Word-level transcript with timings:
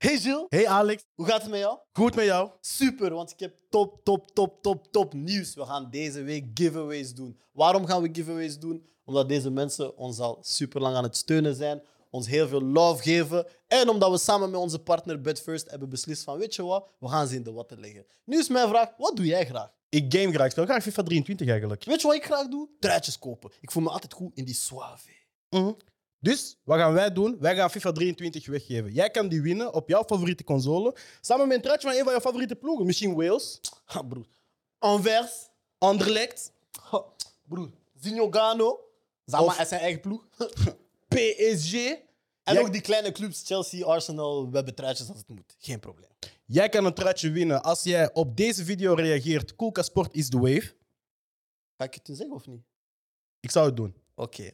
Hey 0.00 0.18
Gilles, 0.18 0.46
Hey 0.48 0.68
Alex, 0.68 1.04
hoe 1.14 1.26
gaat 1.26 1.42
het 1.42 1.50
met 1.50 1.60
jou? 1.60 1.78
goed 1.92 2.14
met 2.14 2.24
jou? 2.24 2.50
Super, 2.60 3.14
want 3.14 3.30
ik 3.30 3.40
heb 3.40 3.54
top, 3.70 4.04
top, 4.04 4.30
top, 4.34 4.62
top, 4.62 4.92
top 4.92 5.14
nieuws. 5.14 5.54
We 5.54 5.64
gaan 5.64 5.90
deze 5.90 6.22
week 6.22 6.46
giveaways 6.54 7.14
doen. 7.14 7.40
Waarom 7.52 7.86
gaan 7.86 8.02
we 8.02 8.08
giveaways 8.12 8.58
doen? 8.58 8.86
Omdat 9.04 9.28
deze 9.28 9.50
mensen 9.50 9.96
ons 9.96 10.18
al 10.18 10.38
super 10.42 10.80
lang 10.80 10.96
aan 10.96 11.02
het 11.02 11.16
steunen 11.16 11.54
zijn, 11.54 11.82
ons 12.10 12.26
heel 12.26 12.48
veel 12.48 12.62
love 12.62 13.02
geven 13.02 13.46
en 13.66 13.88
omdat 13.88 14.10
we 14.10 14.18
samen 14.18 14.50
met 14.50 14.60
onze 14.60 14.78
partner 14.78 15.20
BetFirst 15.20 15.70
hebben 15.70 15.88
beslist 15.88 16.24
van 16.24 16.38
weet 16.38 16.54
je 16.54 16.62
wat, 16.62 16.88
we 16.98 17.08
gaan 17.08 17.26
ze 17.26 17.34
in 17.34 17.42
de 17.42 17.52
watten 17.52 17.80
leggen. 17.80 18.06
Nu 18.24 18.38
is 18.38 18.48
mijn 18.48 18.68
vraag, 18.68 18.92
wat 18.96 19.16
doe 19.16 19.26
jij 19.26 19.46
graag? 19.46 19.70
Ik 19.88 20.14
game 20.14 20.32
graag, 20.32 20.46
ik 20.46 20.52
speel 20.52 20.64
graag 20.64 20.82
FIFA 20.82 21.02
23 21.02 21.48
eigenlijk. 21.48 21.84
Weet 21.84 22.00
je 22.00 22.06
wat 22.06 22.16
ik 22.16 22.24
graag 22.24 22.48
doe? 22.48 22.68
Truitjes 22.78 23.18
kopen. 23.18 23.50
Ik 23.60 23.70
voel 23.70 23.82
me 23.82 23.90
altijd 23.90 24.12
goed 24.12 24.34
in 24.34 24.44
die 24.44 24.54
suave. 24.54 25.08
Dus 26.20 26.56
wat 26.64 26.78
gaan 26.78 26.92
wij 26.92 27.12
doen? 27.12 27.36
Wij 27.38 27.56
gaan 27.56 27.70
FIFA 27.70 27.92
23 27.92 28.46
weggeven. 28.46 28.92
Jij 28.92 29.10
kan 29.10 29.28
die 29.28 29.42
winnen 29.42 29.72
op 29.74 29.88
jouw 29.88 30.04
favoriete 30.04 30.44
console. 30.44 30.94
Samen 31.20 31.46
met 31.48 31.56
een 31.56 31.62
truitje 31.62 31.88
van 31.88 31.96
een 31.96 32.02
van 32.04 32.12
jouw 32.12 32.20
favoriete 32.22 32.56
ploegen. 32.56 32.86
Misschien 32.86 33.14
Wales, 33.14 33.60
Ha, 33.84 34.02
broer. 34.02 34.26
Anvers. 34.78 35.48
Anderlecht, 35.78 36.52
Ha, 36.80 37.04
broer. 37.42 37.70
Zinogano. 38.00 38.80
Zama 39.24 39.60
is 39.60 39.68
zijn 39.68 39.80
eigen 39.80 40.00
ploeg. 40.00 40.26
PSG. 41.14 41.74
En 41.74 42.54
Jij- 42.54 42.60
ook 42.64 42.72
die 42.72 42.80
kleine 42.80 43.12
clubs, 43.12 43.42
Chelsea, 43.46 43.86
Arsenal, 43.86 44.50
we 44.50 44.56
hebben 44.56 44.74
truitjes 44.74 45.08
als 45.08 45.18
het 45.18 45.28
moet. 45.28 45.54
Geen 45.58 45.80
probleem. 45.80 46.08
Jij 46.46 46.68
kan 46.68 46.84
een 46.84 46.94
truitje 46.94 47.30
winnen 47.30 47.62
als 47.62 47.82
jij 47.82 48.12
op 48.14 48.36
deze 48.36 48.64
video 48.64 48.94
reageert. 48.94 49.56
Koelka 49.56 49.82
Sport 49.82 50.14
is 50.14 50.28
the 50.28 50.38
wave. 50.38 50.72
Ga 51.76 51.84
ik 51.84 51.94
het 51.94 52.06
je 52.06 52.14
zeggen 52.14 52.34
of 52.34 52.46
niet? 52.46 52.62
Ik 53.40 53.50
zou 53.50 53.66
het 53.66 53.76
doen. 53.76 53.94
Oké. 54.14 54.50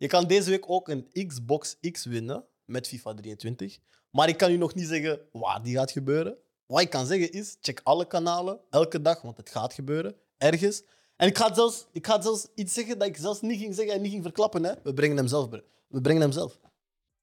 Je 0.00 0.06
kan 0.06 0.26
deze 0.26 0.50
week 0.50 0.70
ook 0.70 0.88
een 0.88 1.26
Xbox 1.26 1.76
X 1.90 2.04
winnen 2.04 2.44
met 2.64 2.88
FIFA 2.88 3.14
23. 3.14 3.78
Maar 4.10 4.28
ik 4.28 4.36
kan 4.36 4.50
u 4.50 4.56
nog 4.56 4.74
niet 4.74 4.86
zeggen 4.86 5.20
waar 5.32 5.62
die 5.62 5.76
gaat 5.76 5.90
gebeuren. 5.90 6.36
Wat 6.66 6.80
ik 6.80 6.90
kan 6.90 7.06
zeggen 7.06 7.32
is, 7.32 7.56
check 7.60 7.80
alle 7.82 8.06
kanalen, 8.06 8.60
elke 8.70 9.02
dag, 9.02 9.22
want 9.22 9.36
het 9.36 9.50
gaat 9.50 9.74
gebeuren, 9.74 10.14
ergens. 10.38 10.82
En 11.16 11.28
ik 11.28 11.38
ga, 11.38 11.54
zelfs, 11.54 11.86
ik 11.92 12.06
ga 12.06 12.22
zelfs 12.22 12.46
iets 12.54 12.74
zeggen 12.74 12.98
dat 12.98 13.08
ik 13.08 13.16
zelfs 13.16 13.40
niet 13.40 13.58
ging 13.58 13.74
zeggen 13.74 13.94
en 13.94 14.00
niet 14.02 14.10
ging 14.10 14.22
verklappen. 14.22 14.64
Hè. 14.64 14.72
We 14.82 14.94
brengen 14.94 15.16
hem 15.16 15.26
zelf. 15.26 15.48
bro. 15.48 15.60
We 15.88 16.00
brengen 16.00 16.22
hem 16.22 16.32
zelf. 16.32 16.58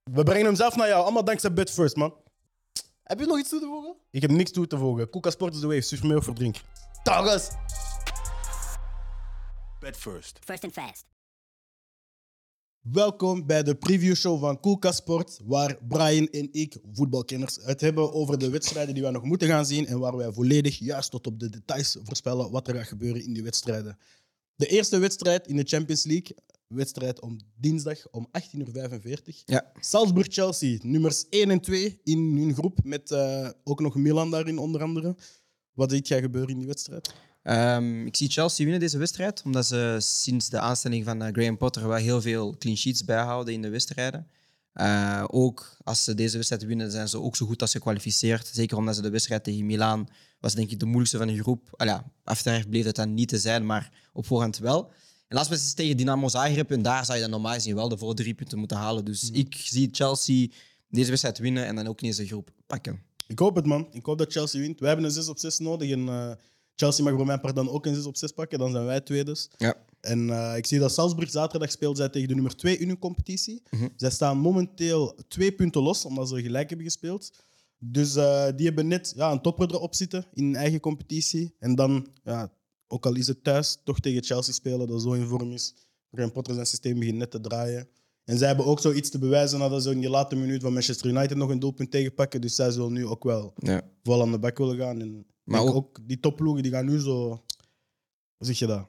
We 0.04 0.24
brengen 0.24 0.46
hem 0.46 0.56
zelf 0.56 0.76
naar 0.76 0.88
jou. 0.88 1.04
Allemaal 1.04 1.24
dankzij 1.24 1.54
BetFirst, 1.54 1.96
man. 1.96 2.14
Heb 3.04 3.20
je 3.20 3.26
nog 3.26 3.40
iets 3.40 3.50
toe 3.50 3.60
te 3.60 3.66
voegen? 3.66 3.96
Ik 4.12 4.22
heb 4.22 4.32
niks 4.32 4.52
toe 4.52 4.68
te 4.68 4.78
voegen. 4.78 5.10
Koelka 5.10 5.30
Sport 5.30 5.54
is 5.54 5.60
the 5.60 5.68
wave. 5.68 5.82
Stuur 5.82 6.06
me 6.06 6.18
of 6.18 6.24
verdrink. 6.24 6.56
Trouwens. 7.04 7.50
First 10.44 10.64
and 10.64 10.74
fast. 10.74 11.17
Welkom 12.92 13.46
bij 13.46 13.64
de 13.64 13.76
previewshow 13.76 14.40
van 14.40 14.60
Koelka 14.60 14.92
Sport, 14.92 15.40
waar 15.46 15.78
Brian 15.88 16.28
en 16.28 16.48
ik, 16.52 16.78
voetbalkenners, 16.94 17.58
het 17.62 17.82
hebben 17.82 18.14
over 18.14 18.40
de 18.40 18.50
wedstrijden 18.50 18.94
die 18.94 19.04
wij 19.04 19.12
nog 19.12 19.24
moeten 19.24 19.48
gaan 19.48 19.66
zien 19.66 19.86
en 19.86 20.00
waar 20.00 20.18
wij 20.18 20.32
volledig 20.32 20.80
juist 20.80 21.12
tot 21.12 21.28
op 21.28 21.40
de 21.40 21.50
details 21.50 21.98
voorspellen 22.04 22.52
wat 22.52 22.68
er 22.68 22.76
gaat 22.76 22.88
gebeuren 22.88 23.24
in 23.24 23.34
die 23.34 23.44
wedstrijden. 23.44 23.98
De 24.56 24.68
eerste 24.68 24.98
wedstrijd 24.98 25.48
in 25.48 25.56
de 25.56 25.64
Champions 25.64 26.04
League, 26.04 26.38
wedstrijd 26.68 27.22
om 27.22 27.40
dinsdag 27.56 28.10
om 28.12 28.28
18.45 28.40 29.04
uur. 29.04 29.22
Ja. 29.46 29.72
Salzburg-Chelsea, 29.80 30.78
nummers 30.82 31.26
1 31.30 31.50
en 31.52 31.60
2 31.60 32.00
in 32.04 32.38
hun 32.38 32.54
groep, 32.54 32.80
met 32.84 33.12
eh, 33.12 33.50
ook 33.64 33.80
nog 33.80 33.96
Milan 33.96 34.32
daarin 34.32 34.58
onder 34.58 34.82
andere. 34.82 35.16
Wat 35.74 35.92
ziet 35.92 36.08
jij 36.08 36.22
gebeuren 36.22 36.52
in 36.52 36.58
die 36.58 36.68
wedstrijd? 36.68 37.14
Ehm, 37.48 38.06
ik 38.06 38.16
zie 38.16 38.30
Chelsea 38.30 38.64
winnen 38.64 38.80
deze 38.80 38.98
wedstrijd, 38.98 39.42
omdat 39.46 39.66
ze 39.66 39.98
sinds 40.00 40.50
de 40.50 40.60
aanstelling 40.60 41.06
van 41.06 41.22
eh, 41.22 41.34
Graham 41.34 41.58
Potter 41.58 41.88
wel 41.88 41.98
heel 41.98 42.22
veel 42.22 42.56
clean 42.58 42.78
sheets 42.78 43.06
bijhouden 43.06 43.54
in 43.54 43.62
de 43.62 43.70
wedstrijden. 43.70 44.28
Eh, 44.74 45.24
ook 45.28 45.78
als 45.84 46.04
ze 46.04 46.14
deze 46.14 46.36
wedstrijd 46.36 46.66
winnen, 46.66 46.92
zijn 46.92 47.08
ze 47.08 47.22
ook 47.22 47.36
zo 47.36 47.46
goed 47.46 47.62
als 47.62 47.72
gekwalificeerd. 47.72 48.50
Zeker 48.54 48.78
omdat 48.78 48.96
ze 48.96 49.02
de 49.02 49.10
wedstrijd 49.10 49.44
tegen 49.44 49.66
Milaan 49.66 50.08
was 50.40 50.54
denk 50.54 50.72
ik 50.72 50.80
de 50.80 50.86
moeilijkste 50.86 51.18
van 51.18 51.28
de 51.28 51.42
groep. 51.42 51.70
Al 51.72 51.86
ja, 51.86 52.06
bleef 52.70 52.86
het 52.86 52.96
dan 52.96 53.14
niet 53.14 53.28
te 53.28 53.40
zijn, 53.40 53.66
maar 53.66 53.92
op 54.14 54.26
voorhand 54.26 54.58
wel. 54.58 54.92
En 55.28 55.36
laatst 55.36 55.50
wedstrijd 55.50 55.62
is 55.62 55.74
tegen 55.74 55.98
Dynamo 55.98 56.28
Zagreb 56.28 56.72
en 56.72 56.82
daar 56.82 57.06
zou 57.06 57.18
je 57.18 57.24
dan 57.24 57.32
normaal 57.32 57.54
gezien 57.54 57.76
wel 57.76 57.90
de 57.90 57.98
volle 57.98 58.14
drie 58.14 58.34
punten 58.34 58.58
moeten 58.58 58.78
halen. 58.78 59.06
Dus 59.06 59.32
ik 59.32 59.56
zie 59.56 59.90
Chelsea 59.92 60.48
deze 60.90 61.10
wedstrijd 61.10 61.38
winnen 61.38 61.66
en 61.66 61.76
dan 61.76 61.88
ook 61.88 62.02
in 62.02 62.08
deze 62.08 62.26
groep 62.26 62.50
pakken. 62.66 63.04
Ik 63.28 63.40
hoop 63.40 63.56
het, 63.56 63.66
man. 63.66 63.88
Ik 63.92 64.06
hoop 64.06 64.18
dat 64.18 64.32
Chelsea 64.32 64.62
wint. 64.62 64.80
Wij 64.80 64.88
hebben 64.88 65.06
een 65.06 65.12
6 65.12 65.28
op 65.28 65.38
6 65.38 65.60
nodig. 65.60 65.92
En 65.92 66.08
eh, 66.08 66.32
Chelsea 66.80 67.04
mag 67.04 67.14
voor 67.14 67.26
mijn 67.26 67.40
part 67.40 67.56
dan 67.56 67.70
ook 67.70 67.86
een 67.86 67.96
6 67.96 68.06
op 68.06 68.18
6 68.18 68.32
pakken. 68.32 68.60
Dan 68.60 68.72
zijn 68.72 68.86
wij 68.86 69.02
tweeders. 69.02 69.48
Ja. 69.58 69.76
En 70.02 70.30
eh, 70.30 70.58
ik 70.58 70.66
zie 70.66 70.80
dat 70.80 70.94
Salzburg 70.94 71.30
zaterdag 71.30 71.72
speelt 71.72 71.98
zij 71.98 72.10
tegen 72.10 72.28
de 72.28 72.34
nummer 72.34 72.56
2 72.56 72.78
in 72.78 72.88
hun 72.88 73.00
competitie. 73.00 73.62
Mhm. 73.70 73.88
Zij 73.96 74.10
staan 74.10 74.38
momenteel 74.38 75.16
twee 75.28 75.52
punten 75.52 75.82
los, 75.82 76.06
omdat 76.06 76.30
ze 76.30 76.42
gelijk 76.42 76.70
hebben 76.70 76.86
gespeeld. 76.88 77.32
Dus 77.80 78.16
eh, 78.16 78.48
die 78.56 78.66
hebben 78.66 78.88
net 78.88 79.14
ja, 79.16 79.32
een 79.32 79.42
topper 79.42 79.74
erop 79.74 79.96
zitten 79.96 80.26
in 80.34 80.44
hun 80.44 80.56
eigen 80.56 80.80
competitie. 80.80 81.56
En 81.60 81.76
dan, 81.76 82.08
ja, 82.24 82.52
ook 82.88 83.06
al 83.06 83.16
is 83.16 83.28
het 83.28 83.44
thuis, 83.44 83.78
toch 83.84 84.00
tegen 84.00 84.24
Chelsea 84.24 84.54
spelen, 84.54 84.88
dat 84.88 85.02
zo 85.02 85.12
in 85.14 85.28
vorm 85.28 85.52
is. 85.52 85.74
Graham 86.12 86.32
Potter 86.32 86.54
zijn 86.54 86.66
systeem 86.66 87.00
begint 87.00 87.18
net 87.18 87.32
te 87.32 87.40
draaien. 87.40 87.88
En 88.24 88.38
zij 88.38 88.48
hebben 88.48 88.66
ook 88.66 88.80
zoiets 88.80 89.10
te 89.10 89.20
bewijzen 89.20 89.60
nadat 89.60 89.84
ze 89.84 89.92
in 89.92 90.00
die 90.00 90.10
late 90.10 90.36
minuut 90.36 90.62
van 90.62 90.74
Manchester 90.74 91.10
United 91.10 91.38
nog 91.38 91.50
een 91.50 91.60
doelpunt 91.60 91.92
tegenpakken. 91.92 92.42
Dus 92.42 92.56
zij 92.56 92.72
zullen 92.72 92.94
nu 92.94 93.06
ook 93.06 93.24
wel 93.24 93.54
Ja. 93.56 93.82
vol 94.04 94.22
aan 94.22 94.32
de 94.32 94.40
bak 94.40 94.58
willen 94.58 94.78
gaan. 94.78 95.02
En 95.02 95.26
Maar 95.48 95.62
ook- 95.62 95.76
ook, 95.76 96.00
die 96.08 96.20
topploegen 96.20 96.64
die 96.64 96.72
gaan 96.72 96.86
nu 96.86 97.00
zo, 97.00 97.28
hoe 98.38 98.48
zeg 98.48 98.60
je 98.60 98.66
dat? 98.66 98.88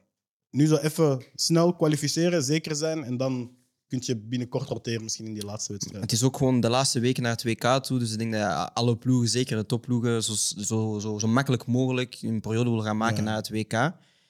Nu 0.49 0.67
zo 0.67 0.75
even 0.75 1.23
snel 1.35 1.75
kwalificeren, 1.75 2.43
zeker 2.43 2.75
zijn. 2.75 3.03
En 3.03 3.17
dan 3.17 3.51
kun 3.87 3.99
je 4.01 4.17
binnenkort 4.17 4.69
roteren 4.69 5.03
misschien 5.03 5.25
in 5.25 5.33
die 5.33 5.45
laatste 5.45 5.71
wedstrijd. 5.71 6.01
Het 6.01 6.11
is 6.11 6.23
ook 6.23 6.37
gewoon 6.37 6.59
de 6.59 6.69
laatste 6.69 6.99
weken 6.99 7.23
naar 7.23 7.31
het 7.31 7.43
WK 7.43 7.83
toe. 7.83 7.99
Dus 7.99 8.11
ik 8.11 8.17
denk 8.17 8.31
dat 8.31 8.71
alle 8.73 8.97
ploegen, 8.97 9.29
zeker 9.29 9.57
de 9.57 9.65
topploegen, 9.65 10.23
zo, 10.23 10.33
zo, 10.57 10.99
zo, 10.99 11.17
zo 11.19 11.27
makkelijk 11.27 11.65
mogelijk 11.65 12.17
een 12.21 12.41
periode 12.41 12.69
willen 12.69 12.85
gaan 12.85 12.97
maken 12.97 13.17
Ja. 13.17 13.23
naar 13.23 13.35
het 13.35 13.49
WK. 13.49 13.73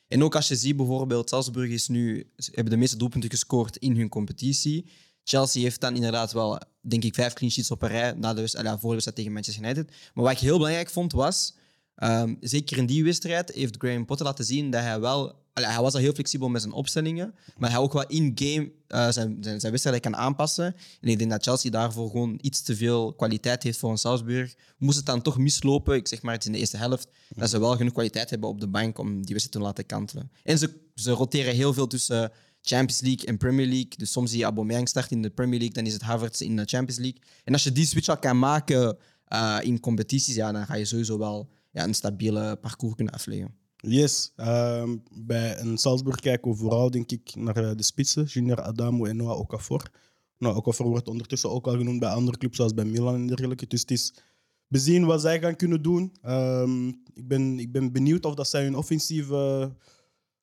En 0.07 0.23
ook 0.23 0.35
als 0.35 0.47
je 0.47 0.56
ziet 0.56 0.75
bijvoorbeeld, 0.75 1.29
Salzburg 1.29 1.69
is 1.72 1.88
nu, 1.88 2.31
hebben 2.35 2.73
de 2.73 2.78
meeste 2.79 2.97
doelpunten 2.97 3.29
gescoord 3.29 3.78
in 3.78 3.95
hun 3.97 4.09
competitie. 4.09 4.89
Chelsea 5.23 5.62
heeft 5.62 5.81
dan 5.81 5.95
inderdaad 5.95 6.31
wel, 6.31 6.59
denk 6.81 7.03
ik, 7.03 7.13
vijf 7.13 7.34
clean 7.34 7.51
sheets 7.51 7.72
op 7.72 7.81
een 7.81 7.89
rij 7.89 8.13
na 8.13 8.34
de 8.34 8.39
wedstrijd, 8.39 8.66
ja, 8.68 8.72
voor 8.72 8.81
de 8.81 8.89
wedstrijd 8.89 9.18
tegen 9.18 9.34
Manchester 9.34 9.63
United. 9.63 9.89
Maar 10.13 10.23
wat 10.23 10.34
ik 10.34 10.39
heel 10.39 10.57
belangrijk 10.57 10.89
vond 10.89 11.12
was, 11.12 11.53
ehm, 12.00 12.36
zeker 12.40 12.78
in 12.78 12.86
die 12.86 13.04
wedstrijd 13.04 13.52
heeft 13.52 13.76
Graham 13.78 14.06
Potter 14.06 14.26
laten 14.26 14.46
zien 14.46 14.72
dat 14.72 14.82
hij 14.82 15.00
wel, 15.00 15.34
hij 15.54 15.82
was 15.82 15.94
al 15.94 16.00
heel 16.00 16.14
flexibel 16.14 16.50
met 16.50 16.62
zijn 16.62 16.74
opstellingen, 16.74 17.36
maar 17.58 17.70
hij 17.70 17.80
ook 17.80 17.94
wel 17.94 18.08
in-game 18.08 18.72
eh, 18.88 19.10
zijn, 19.10 19.38
zijn, 19.42 19.60
zijn 19.60 19.72
wedstrijden 19.72 20.02
kan 20.02 20.16
aanpassen. 20.16 20.76
En 21.02 21.08
ik 21.08 21.18
denk 21.18 21.30
dat 21.32 21.44
Chelsea 21.44 21.72
daarvoor 21.72 22.10
gewoon 22.10 22.40
iets 22.42 22.62
te 22.62 22.76
veel 22.76 23.14
kwaliteit 23.14 23.64
heeft 23.64 23.80
voor 23.80 23.92
een 23.92 23.98
Salzburg. 23.98 24.56
Moest 24.78 24.98
het 24.98 25.06
dan 25.06 25.22
toch 25.22 25.38
mislopen, 25.38 25.96
ik 25.96 26.08
zeg 26.08 26.22
maar 26.22 26.34
het 26.34 26.46
in 26.46 26.52
de 26.52 26.58
eerste 26.58 26.78
helft, 26.78 27.08
dat 27.36 27.50
ze 27.50 27.60
wel 27.60 27.76
genoeg 27.76 27.94
kwaliteit 27.94 28.30
hebben 28.30 28.50
op 28.50 28.60
de 28.60 28.68
bank 28.68 28.98
om 28.98 29.08
die 29.08 29.36
wedstrijd 29.36 29.52
te 29.52 29.60
laten 29.60 29.86
kantelen. 29.86 30.31
En 30.44 30.58
ze, 30.58 30.80
ze 30.96 31.12
roteren 31.12 31.56
heel 31.56 31.74
veel 31.74 31.88
tussen 31.88 32.31
Champions 32.62 33.02
League 33.02 33.26
en 33.26 33.38
Premier 33.38 33.68
League. 33.68 33.94
Dus 33.98 34.12
soms 34.12 34.30
zie 34.30 34.40
je 34.40 34.46
Aubameyang 34.46 34.88
starten 34.88 35.16
in 35.16 35.22
de 35.22 35.30
Premier 35.30 35.60
League, 35.60 35.76
dan 35.76 35.86
is 35.86 35.94
het 35.94 36.02
Havertz 36.02 36.42
in 36.42 36.56
de 36.56 36.66
Champions 36.66 37.00
League. 37.00 37.22
En 37.44 37.54
als 37.54 37.64
je 37.64 37.72
die 37.72 37.86
switch 37.86 38.08
al 38.08 38.18
kan 38.18 38.40
maken 38.40 38.98
eh, 39.26 39.58
in 39.62 39.80
competities, 39.80 40.36
ja, 40.36 40.52
dan 40.52 40.66
ga 40.66 40.76
je 40.76 40.86
sowieso 40.86 41.18
wel 41.18 41.50
ja, 41.79 41.85
een 41.88 41.94
stabiele 41.94 42.56
parcours 42.56 42.95
kunnen 42.95 43.13
afleggen. 43.13 43.56
Yes, 43.78 44.31
ehm, 44.35 44.97
bij 45.12 45.59
een 45.59 45.78
Salzburg 45.78 46.19
kijken 46.19 46.51
we 46.51 46.57
vooral 46.57 46.91
denk 46.91 47.12
ik 47.12 47.35
naar 47.35 47.56
eh, 47.56 47.75
de 47.75 47.84
spitsen, 47.84 48.23
Junior 48.23 48.62
Adamo 48.62 49.06
en 49.06 49.16
Noah 49.16 49.40
Okafor. 49.40 49.91
Nou, 50.38 50.56
Okafor 50.56 50.88
wordt 50.88 51.07
ondertussen 51.07 51.50
ook 51.50 51.68
al 51.68 51.78
genoemd 51.78 52.00
bij 52.00 52.09
andere 52.09 52.38
clubs 52.38 52.56
zoals 52.56 52.73
bij 52.73 52.85
Milan 52.85 53.13
en 53.16 53.28
dergelijke. 53.28 53.68
Dus 53.68 53.81
het 53.81 53.91
is 53.91 54.13
bezien 54.68 55.06
wat 55.06 55.22
zij 55.22 55.39
gaan 55.39 55.56
kunnen 55.56 55.81
doen. 55.81 56.16
Ehm, 56.22 56.88
ik, 57.13 57.28
ben, 57.28 57.59
ik 57.59 57.72
ben 57.72 57.91
benieuwd 57.91 58.25
of 58.25 58.34
dat 58.35 58.47
zij 58.47 58.63
hun 58.63 58.75
offensieve, 58.75 59.72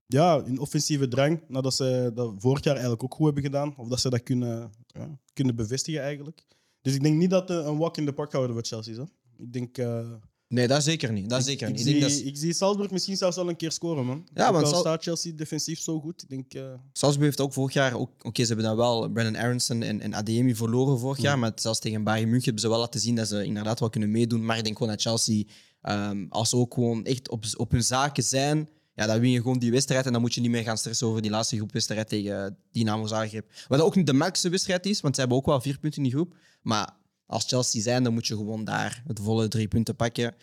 ja, 0.06 0.44
hun 0.44 0.58
offensieve 0.58 1.08
drang, 1.08 1.40
nadat 1.48 1.74
ze 1.74 2.10
dat 2.14 2.34
vorig 2.38 2.64
jaar 2.64 2.74
eigenlijk 2.74 3.04
ook 3.04 3.14
goed 3.14 3.24
hebben 3.24 3.42
gedaan, 3.42 3.76
of 3.76 3.88
dat 3.88 4.00
ze 4.00 4.10
dat 4.10 4.22
kunnen, 4.22 4.70
ja, 4.86 5.18
kunnen 5.32 5.56
bevestigen 5.56 6.00
eigenlijk. 6.02 6.44
Dus 6.82 6.94
ik 6.94 7.02
denk 7.02 7.16
niet 7.16 7.30
dat 7.30 7.48
het 7.48 7.66
een 7.66 7.78
walk 7.78 7.96
in 7.96 8.04
the 8.04 8.12
park 8.12 8.30
gaat 8.30 8.44
worden 8.46 8.64
Chelsea. 8.64 8.94
Zo. 8.94 9.06
Ik 9.38 9.52
denk... 9.52 9.78
eh, 9.78 10.12
Nee, 10.48 10.66
dat 10.68 10.82
zeker 10.82 11.12
niet. 11.12 11.28
Dat 11.30 11.38
ik, 11.38 11.44
zeker 11.46 11.68
ik 11.68 11.74
niet. 11.76 11.86
Ik 11.86 11.92
zie, 11.92 12.00
dat 12.00 12.10
ik 12.10 12.36
zie 12.36 12.52
Salzburg 12.52 12.90
misschien 12.90 13.16
zelfs 13.16 13.36
wel 13.36 13.48
een 13.48 13.56
keer 13.56 13.72
scoren, 13.72 14.06
man. 14.06 14.28
Ja, 14.34 14.52
want 14.52 14.64
al 14.64 14.70
Sal- 14.70 14.80
staat 14.80 15.02
Chelsea 15.02 15.32
defensief 15.36 15.80
zo 15.80 16.00
goed. 16.00 16.22
Ik 16.22 16.28
denk, 16.28 16.54
eh, 16.54 16.62
Salzburg 16.92 17.26
heeft 17.26 17.40
ook 17.40 17.52
vorig 17.52 17.72
jaar, 17.74 17.94
ook- 17.94 18.10
oké, 18.24 18.40
ze 18.42 18.46
hebben 18.46 18.64
dan 18.66 18.76
wel 18.76 19.08
Brandon 19.10 19.36
Aronson 19.36 19.82
en, 19.82 20.00
en 20.00 20.14
Adeyemi 20.14 20.54
verloren 20.54 20.98
vorig 20.98 21.18
jaar, 21.18 21.38
maar 21.38 21.52
zelfs 21.54 21.78
tegen 21.78 22.04
Bayern 22.04 22.24
München 22.28 22.44
hebben 22.44 22.62
ze 22.62 22.68
wel 22.68 22.78
laten 22.78 23.00
zien 23.00 23.14
dat 23.14 23.28
ze 23.28 23.44
inderdaad 23.44 23.80
wel 23.80 23.90
kunnen 23.90 24.10
meedoen. 24.10 24.44
Maar 24.44 24.58
ik 24.58 24.64
denk 24.64 24.76
gewoon 24.78 24.92
dat 24.92 25.02
Chelsea, 25.02 25.42
ehm, 25.82 26.26
als 26.28 26.48
ze 26.48 26.56
ook 26.56 26.74
gewoon 26.74 27.04
echt 27.04 27.28
op, 27.30 27.44
op 27.56 27.70
hun 27.70 27.84
zaken 27.84 28.22
zijn, 28.22 28.68
ja, 28.94 29.06
dan 29.06 29.20
win 29.20 29.30
je 29.30 29.40
gewoon 29.40 29.58
die 29.58 29.70
wedstrijd 29.70 30.06
en 30.06 30.12
dan 30.12 30.20
moet 30.20 30.34
je 30.34 30.40
niet 30.40 30.50
meer 30.50 30.62
gaan 30.62 30.78
stressen 30.78 31.06
over 31.06 31.22
die 31.22 31.30
laatste 31.30 31.56
groepwedstrijd 31.56 32.08
tegen 32.08 32.56
Dynamo 32.72 33.06
Zagreb. 33.06 33.50
Wat 33.68 33.80
ook 33.80 33.94
niet 33.96 34.06
de 34.06 34.12
makkelijkste 34.12 34.48
wedstrijd 34.48 34.86
is, 34.86 35.00
want 35.00 35.14
ze 35.14 35.20
hebben 35.20 35.38
ook 35.38 35.46
wel 35.46 35.60
vier 35.60 35.78
punten 35.78 36.02
in 36.02 36.08
die 36.08 36.12
groep. 36.18 36.34
Maar 36.62 36.96
als 37.26 37.44
Chelsea 37.46 37.82
zijn, 37.82 38.02
dan 38.02 38.12
moet 38.12 38.26
je 38.26 38.36
gewoon 38.36 38.64
daar 38.64 39.02
het 39.06 39.20
volle 39.20 39.48
drie 39.48 39.68
punten 39.68 39.96
pakken. 39.96 40.34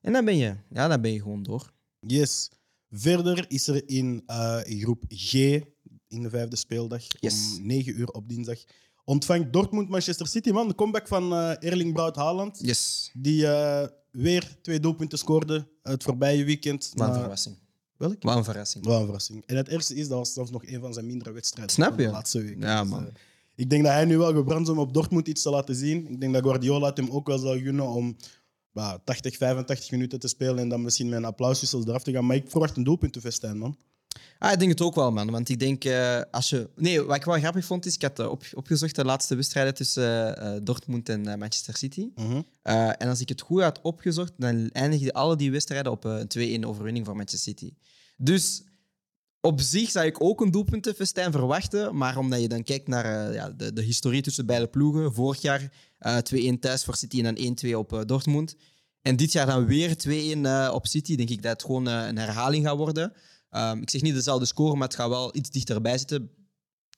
En 0.00 0.12
dan 0.12 0.24
ben 0.24 0.36
je, 0.36 0.56
ja, 0.70 0.88
dan 0.88 1.00
ben 1.00 1.12
je 1.12 1.20
gewoon 1.22 1.42
door. 1.42 1.72
yes. 2.00 2.50
Verder 2.90 3.44
is 3.48 3.66
er 3.68 3.88
in 3.88 4.22
eh, 4.26 4.58
groep 4.64 5.04
G 5.08 5.32
in 6.08 6.22
de 6.22 6.30
vijfde 6.30 6.56
speeldag 6.56 7.02
Yes. 7.20 7.56
om 7.58 7.66
9 7.66 7.98
uur 7.98 8.08
op 8.08 8.28
dinsdag 8.28 8.58
ontvangt 9.04 9.52
Dortmund 9.52 9.88
Manchester 9.88 10.26
City, 10.26 10.50
man. 10.50 10.68
De 10.68 10.74
comeback 10.74 11.08
van 11.08 11.32
eh, 11.32 11.62
Erling 11.70 11.92
Braut 11.92 12.16
Haaland. 12.16 12.58
Yes. 12.62 13.10
Die 13.12 13.46
eh, 13.46 13.88
weer 14.10 14.56
twee 14.62 14.80
doelpunten 14.80 15.18
scoorde 15.18 15.68
het 15.82 16.02
voorbije 16.02 16.44
weekend. 16.44 16.90
Wat 16.94 17.08
een 17.08 17.14
verrassing. 17.20 17.56
Welk? 17.96 18.22
Wat 18.22 18.36
een 18.36 18.44
verrassing. 18.44 18.84
Wel 18.84 18.98
een 18.98 19.04
verrassing. 19.04 19.42
En 19.46 19.56
het 19.56 19.68
eerste 19.68 19.94
is, 19.94 20.08
dat 20.08 20.18
was 20.18 20.32
zelfs 20.32 20.50
nog 20.50 20.66
een 20.66 20.80
van 20.80 20.92
zijn 20.92 21.06
mindere 21.06 21.32
wedstrijden. 21.32 21.74
Snap 21.74 21.88
van 21.88 21.96
de 21.96 22.02
je? 22.02 22.10
laatste 22.10 22.42
week. 22.42 22.62
Ja, 22.62 22.80
Dus, 22.82 22.90
man. 22.90 23.08
Ik 23.56 23.70
denk 23.70 23.84
dat 23.84 23.92
hij 23.92 24.04
nu 24.04 24.18
wel 24.18 24.34
gebrand 24.34 24.66
is 24.66 24.72
om 24.72 24.78
op 24.78 24.94
Dortmund 24.94 25.28
iets 25.28 25.42
te 25.42 25.50
laten 25.50 25.74
zien. 25.74 26.10
Ik 26.10 26.20
denk 26.20 26.32
dat 26.32 26.42
Guardiola 26.42 26.86
het 26.86 26.96
hem 26.96 27.10
ook 27.10 27.26
wel 27.26 27.38
zou 27.38 27.62
gunnen 27.62 27.88
om 27.88 28.16
bah, 28.72 28.94
80, 29.04 29.36
85 29.36 29.90
minuten 29.90 30.18
te 30.18 30.28
spelen 30.28 30.58
en 30.58 30.68
dan 30.68 30.82
misschien 30.82 31.08
met 31.08 31.18
een 31.18 31.24
applauswissel 31.24 31.88
eraf 31.88 32.02
te 32.02 32.12
gaan. 32.12 32.26
Maar 32.26 32.36
ik 32.36 32.50
verwacht 32.50 32.76
een 32.76 32.84
doelpuntenfestijn, 32.84 33.58
man. 33.58 33.76
Ah, 34.38 34.52
ik 34.52 34.58
denk 34.58 34.70
het 34.70 34.80
ook 34.80 34.94
wel, 34.94 35.12
man. 35.12 35.30
Want 35.30 35.48
ik 35.48 35.58
denk, 35.58 35.84
eh, 35.84 36.20
als 36.30 36.50
je... 36.50 36.70
Nee, 36.76 37.02
wat 37.02 37.16
ik 37.16 37.24
wel 37.24 37.38
grappig 37.38 37.64
vond, 37.64 37.86
is... 37.86 37.94
Ik 37.94 38.02
had 38.02 38.18
eh, 38.18 38.30
op, 38.30 38.42
opgezocht 38.54 38.94
de 38.94 39.04
laatste 39.04 39.34
wedstrijden 39.34 39.74
tussen 39.74 40.38
eh, 40.38 40.60
Dortmund 40.62 41.08
en 41.08 41.22
Manchester 41.22 41.76
City. 41.76 42.08
Mhm. 42.14 42.42
En 42.62 43.08
als 43.08 43.20
ik 43.20 43.28
het 43.28 43.40
goed 43.40 43.62
had 43.62 43.80
opgezocht, 43.82 44.32
dan 44.36 44.70
eindigden 44.70 45.12
alle 45.12 45.36
die 45.36 45.50
wedstrijden 45.50 45.92
op 45.92 46.04
een 46.04 46.62
2-1 46.64 46.66
overwinning 46.66 47.06
voor 47.06 47.16
Manchester 47.16 47.52
City. 47.52 47.72
Dus 48.16 48.62
op 49.46 49.60
zich 49.60 49.90
zou 49.90 50.06
ik 50.06 50.22
ook 50.22 50.40
een 50.40 50.50
doelpuntenfestijn 50.50 51.32
verwachten. 51.32 51.96
Maar 51.96 52.16
omdat 52.18 52.40
je 52.40 52.48
dan 52.48 52.62
kijkt 52.62 52.88
naar 52.88 53.28
eh, 53.28 53.34
ja, 53.34 53.50
de, 53.50 53.72
de 53.72 53.82
historie 53.82 54.22
tussen 54.22 54.46
beide 54.46 54.66
ploegen. 54.66 55.14
Vorig 55.14 55.40
jaar 55.40 55.72
eh 55.98 56.16
2-1 56.54 56.58
thuis 56.60 56.84
voor 56.84 56.96
City 56.96 57.22
en 57.22 57.34
dan 57.34 57.56
1-2 57.66 57.74
op 57.76 57.92
eh, 57.92 58.00
Dortmund. 58.06 58.56
En 59.02 59.16
dit 59.16 59.32
jaar 59.32 59.46
dan 59.46 59.66
weer 59.66 59.96
2-1 60.08 60.10
eh, 60.10 60.70
op 60.72 60.86
City. 60.86 61.16
Denk 61.16 61.28
ik 61.30 61.42
dat 61.42 61.52
het 61.52 61.62
gewoon 61.64 61.88
eh, 61.88 62.06
een 62.06 62.18
herhaling 62.18 62.66
gaat 62.66 62.76
worden. 62.76 63.12
Ehm, 63.50 63.78
ik 63.80 63.90
zeg 63.90 64.02
niet 64.02 64.14
dezelfde 64.14 64.46
score, 64.46 64.74
maar 64.76 64.88
het 64.88 64.96
gaat 64.96 65.08
wel 65.08 65.36
iets 65.36 65.50
dichterbij 65.50 65.98
zitten 65.98 66.30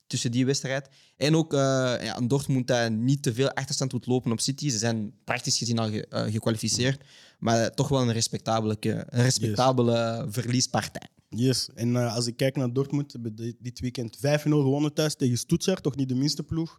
tussen 0.07 0.31
die 0.31 0.47
wedstrijd. 0.47 0.89
En 1.17 1.37
ook 1.37 1.53
eh 1.53 1.59
ja, 2.03 2.17
een 2.17 2.29
Dortmund 2.29 2.67
dat 2.67 2.91
niet 2.91 3.23
te 3.23 3.35
veel 3.35 3.51
achterstand 3.53 3.93
moet 3.93 4.07
lopen 4.07 4.33
op 4.33 4.41
City. 4.41 4.71
Ze 4.71 4.79
zijn 4.79 5.13
praktisch 5.25 5.59
gezien 5.59 5.79
al 5.79 5.91
ge- 5.91 6.07
eh, 6.09 6.33
gekwalificeerd. 6.33 7.03
Maar 7.39 7.61
eh, 7.63 7.67
toch 7.67 7.89
wel 7.89 8.01
een 8.01 8.13
respectabele, 8.13 8.77
een 8.81 9.23
respectabele 9.23 10.27
verliespartij. 10.31 11.09
Yes. 11.29 11.69
En 11.75 11.97
eh, 11.97 12.15
als 12.15 12.27
ik 12.27 12.37
kijk 12.37 12.57
naar 12.57 12.73
Dortmund, 12.73 13.13
hebben 13.13 13.35
dit, 13.35 13.57
dit 13.59 13.81
weekend 13.81 14.17
5-0 14.17 14.21
gewonnen 14.43 14.95
thuis 14.95 15.15
tegen 15.15 15.39
Stuttgart, 15.39 15.83
toch 15.83 15.97
niet 15.97 16.09
de 16.09 16.15
minste 16.15 16.43
ploeg. 16.43 16.79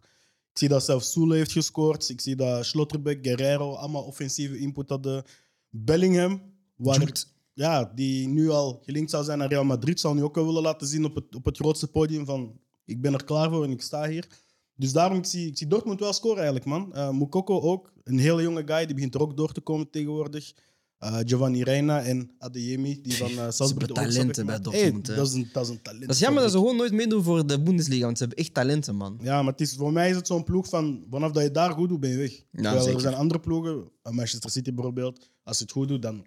Ik 0.50 0.58
zie 0.58 0.68
dat 0.68 0.84
zelfs 0.84 1.12
Soule 1.12 1.36
heeft 1.36 1.52
gescoord. 1.52 2.08
Ik 2.08 2.20
zie 2.20 2.36
dat 2.36 2.64
Schlotterbeck, 2.64 3.26
Guerrero 3.26 3.74
allemaal 3.74 4.02
offensieve 4.02 4.58
input 4.58 4.88
hadden. 4.88 5.24
Bellingham, 5.68 6.42
waar 6.76 7.12
ja, 7.54 7.92
die 7.94 8.28
nu 8.28 8.50
al 8.50 8.80
gelinkt 8.82 9.10
zou 9.10 9.24
zijn 9.24 9.38
naar 9.38 9.48
Real 9.48 9.64
Madrid, 9.64 10.00
zal 10.00 10.14
nu 10.14 10.22
ook 10.22 10.34
wel 10.34 10.46
willen 10.46 10.62
laten 10.62 10.86
zien 10.86 11.04
op 11.04 11.14
het, 11.14 11.34
op 11.34 11.44
het 11.44 11.56
grootste 11.56 11.88
podium 11.88 12.24
van 12.24 12.60
ik 12.84 13.00
ben 13.00 13.12
er 13.12 13.24
klaar 13.24 13.50
voor 13.50 13.64
en 13.64 13.70
ik 13.70 13.82
sta 13.82 14.08
hier. 14.08 14.26
Dus 14.74 14.92
daarom 14.92 15.18
ik 15.18 15.24
zie 15.24 15.46
ik 15.46 15.58
zie 15.58 15.66
Dortmund 15.66 16.00
wel 16.00 16.12
scoren 16.12 16.36
eigenlijk, 16.36 16.64
man. 16.64 16.94
Eh 16.94 17.10
Mukoko 17.10 17.60
ook, 17.60 17.92
een 18.04 18.18
hele 18.18 18.42
jonge 18.42 18.62
guy, 18.66 18.86
die 18.86 18.94
begint 18.94 19.14
er 19.14 19.20
ook 19.20 19.36
door 19.36 19.52
te 19.52 19.60
komen 19.60 19.90
tegenwoordig. 19.90 20.52
Eh, 21.00 21.18
Giovanni 21.24 21.62
Reina 21.62 22.02
en 22.02 22.30
Adeyemi, 22.38 23.00
die 23.02 23.14
van 23.14 23.30
uh, 23.30 23.50
Salzburg 23.50 23.90
talenten 23.90 24.46
bij. 24.46 24.60
Dortmund, 24.60 25.06
Hey, 25.06 25.16
dat, 25.16 25.26
is 25.26 25.32
een, 25.34 25.48
dat 25.52 25.64
is 25.64 25.70
een 25.70 25.82
talent. 25.82 26.06
Dat 26.06 26.14
is 26.14 26.18
jammer 26.18 26.42
dat 26.42 26.50
ze 26.50 26.58
gewoon 26.58 26.76
nooit 26.76 26.92
meedoen 26.92 27.22
voor 27.22 27.46
de 27.46 27.62
Bundesliga, 27.62 28.04
want 28.04 28.18
ze 28.18 28.24
hebben 28.24 28.44
echt 28.44 28.54
talenten, 28.54 28.96
man. 28.96 29.18
Ja, 29.22 29.42
maar 29.42 29.52
het 29.52 29.60
is, 29.60 29.74
voor 29.74 29.92
mij 29.92 30.10
is 30.10 30.16
het 30.16 30.26
zo'n 30.26 30.44
ploeg 30.44 30.68
van 30.68 31.04
vanaf 31.10 31.32
dat 31.32 31.42
je 31.42 31.50
daar 31.50 31.70
goed 31.70 31.88
doet, 31.88 32.00
ben 32.00 32.10
je 32.10 32.16
weg. 32.16 32.42
Terwijl 32.52 32.88
er 32.88 33.00
zijn 33.00 33.14
andere 33.14 33.40
ploegen, 33.40 33.90
eh, 34.02 34.12
Manchester 34.12 34.50
City 34.50 34.74
bijvoorbeeld, 34.74 35.30
als 35.42 35.58
je 35.58 35.62
het 35.62 35.72
goed 35.72 35.88
doet, 35.88 36.02
dan 36.02 36.26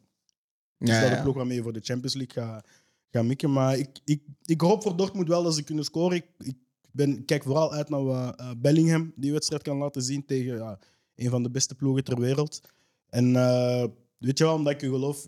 is 0.77 0.89
Ja, 0.89 1.01
dat 1.01 1.09
ja. 1.09 1.15
de 1.15 1.21
ploeg 1.21 1.35
waarmee 1.35 1.57
je 1.57 1.63
voor 1.63 1.73
de 1.73 1.81
Champions 1.83 2.13
League 2.15 2.43
gaat, 2.43 2.67
gaat 3.11 3.23
mikken. 3.23 3.51
Maar 3.51 3.77
ik, 3.77 3.89
ik, 4.05 4.21
ik 4.45 4.61
hoop 4.61 4.81
voor 4.81 4.97
Dortmund 4.97 5.27
wel 5.27 5.43
dat 5.43 5.55
ze 5.55 5.63
kunnen 5.63 5.83
scoren. 5.83 6.17
Ik, 6.17 6.25
ik, 6.37 6.55
ben, 6.91 7.25
kijk 7.25 7.43
vooral 7.43 7.73
uit 7.73 7.89
naar 7.89 8.03
wat 8.03 8.61
Bellingham 8.61 9.13
die 9.15 9.31
wedstrijd 9.31 9.61
kan 9.61 9.77
laten 9.77 10.01
zien 10.01 10.25
tegen 10.25 10.57
ja, 10.57 10.79
een 11.15 11.29
van 11.29 11.43
de 11.43 11.49
beste 11.49 11.75
ploegen 11.75 12.03
ter 12.03 12.19
wereld. 12.19 12.61
En 13.09 13.35
weet 14.25 14.37
je 14.37 14.43
wel, 14.43 14.53
omdat 14.53 14.73
ik 14.73 14.81
je 14.81 14.87
geloof. 14.89 15.27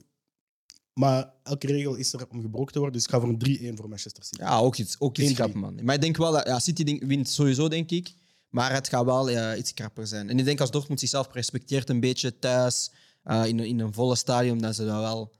Maar 0.94 1.34
elke 1.44 1.68
regel 1.68 1.96
is 1.96 2.14
er 2.14 2.28
om 2.30 2.42
gebroken 2.42 2.72
te 2.74 2.80
worden. 2.80 2.98
Dus 2.98 3.06
ik 3.08 3.12
ga 3.14 3.20
voor 3.20 3.30
een 3.30 3.74
3-1 3.74 3.78
voor 3.78 3.90
Manchester 3.90 4.24
City. 4.24 4.42
Ja, 4.42 4.58
ook 4.58 4.76
iets, 4.78 4.96
ook 5.00 5.18
iets 5.18 5.32
1-3. 5.32 5.34
grappig, 5.36 5.56
man. 5.62 5.80
Maar 5.84 5.96
ik 5.96 6.02
denk 6.02 6.18
wel 6.18 6.32
dat 6.32 6.48
ja, 6.48 6.60
City 6.60 6.84
denk- 6.84 7.04
wint 7.04 7.30
sowieso, 7.30 7.68
denk 7.68 7.92
ik. 7.92 8.14
Maar 8.50 8.74
het 8.74 8.88
gaat 8.90 9.06
wel 9.06 9.56
iets 9.58 9.74
krapper 9.74 10.08
zijn. 10.08 10.30
En 10.30 10.40
ik 10.40 10.46
denk 10.46 10.60
als 10.62 10.72
Dortmund 10.72 11.00
zichzelf 11.00 11.28
respecteert 11.34 11.90
een 11.90 12.00
beetje 12.00 12.40
thuis, 12.40 12.92
eh, 13.24 13.46
in, 13.46 13.60
een- 13.60 13.66
in 13.68 13.80
een 13.80 13.94
volle 13.94 14.16
stadion, 14.16 14.58
dan 14.58 14.74
ze 14.74 14.86
dat 14.86 15.00
wel... 15.00 15.32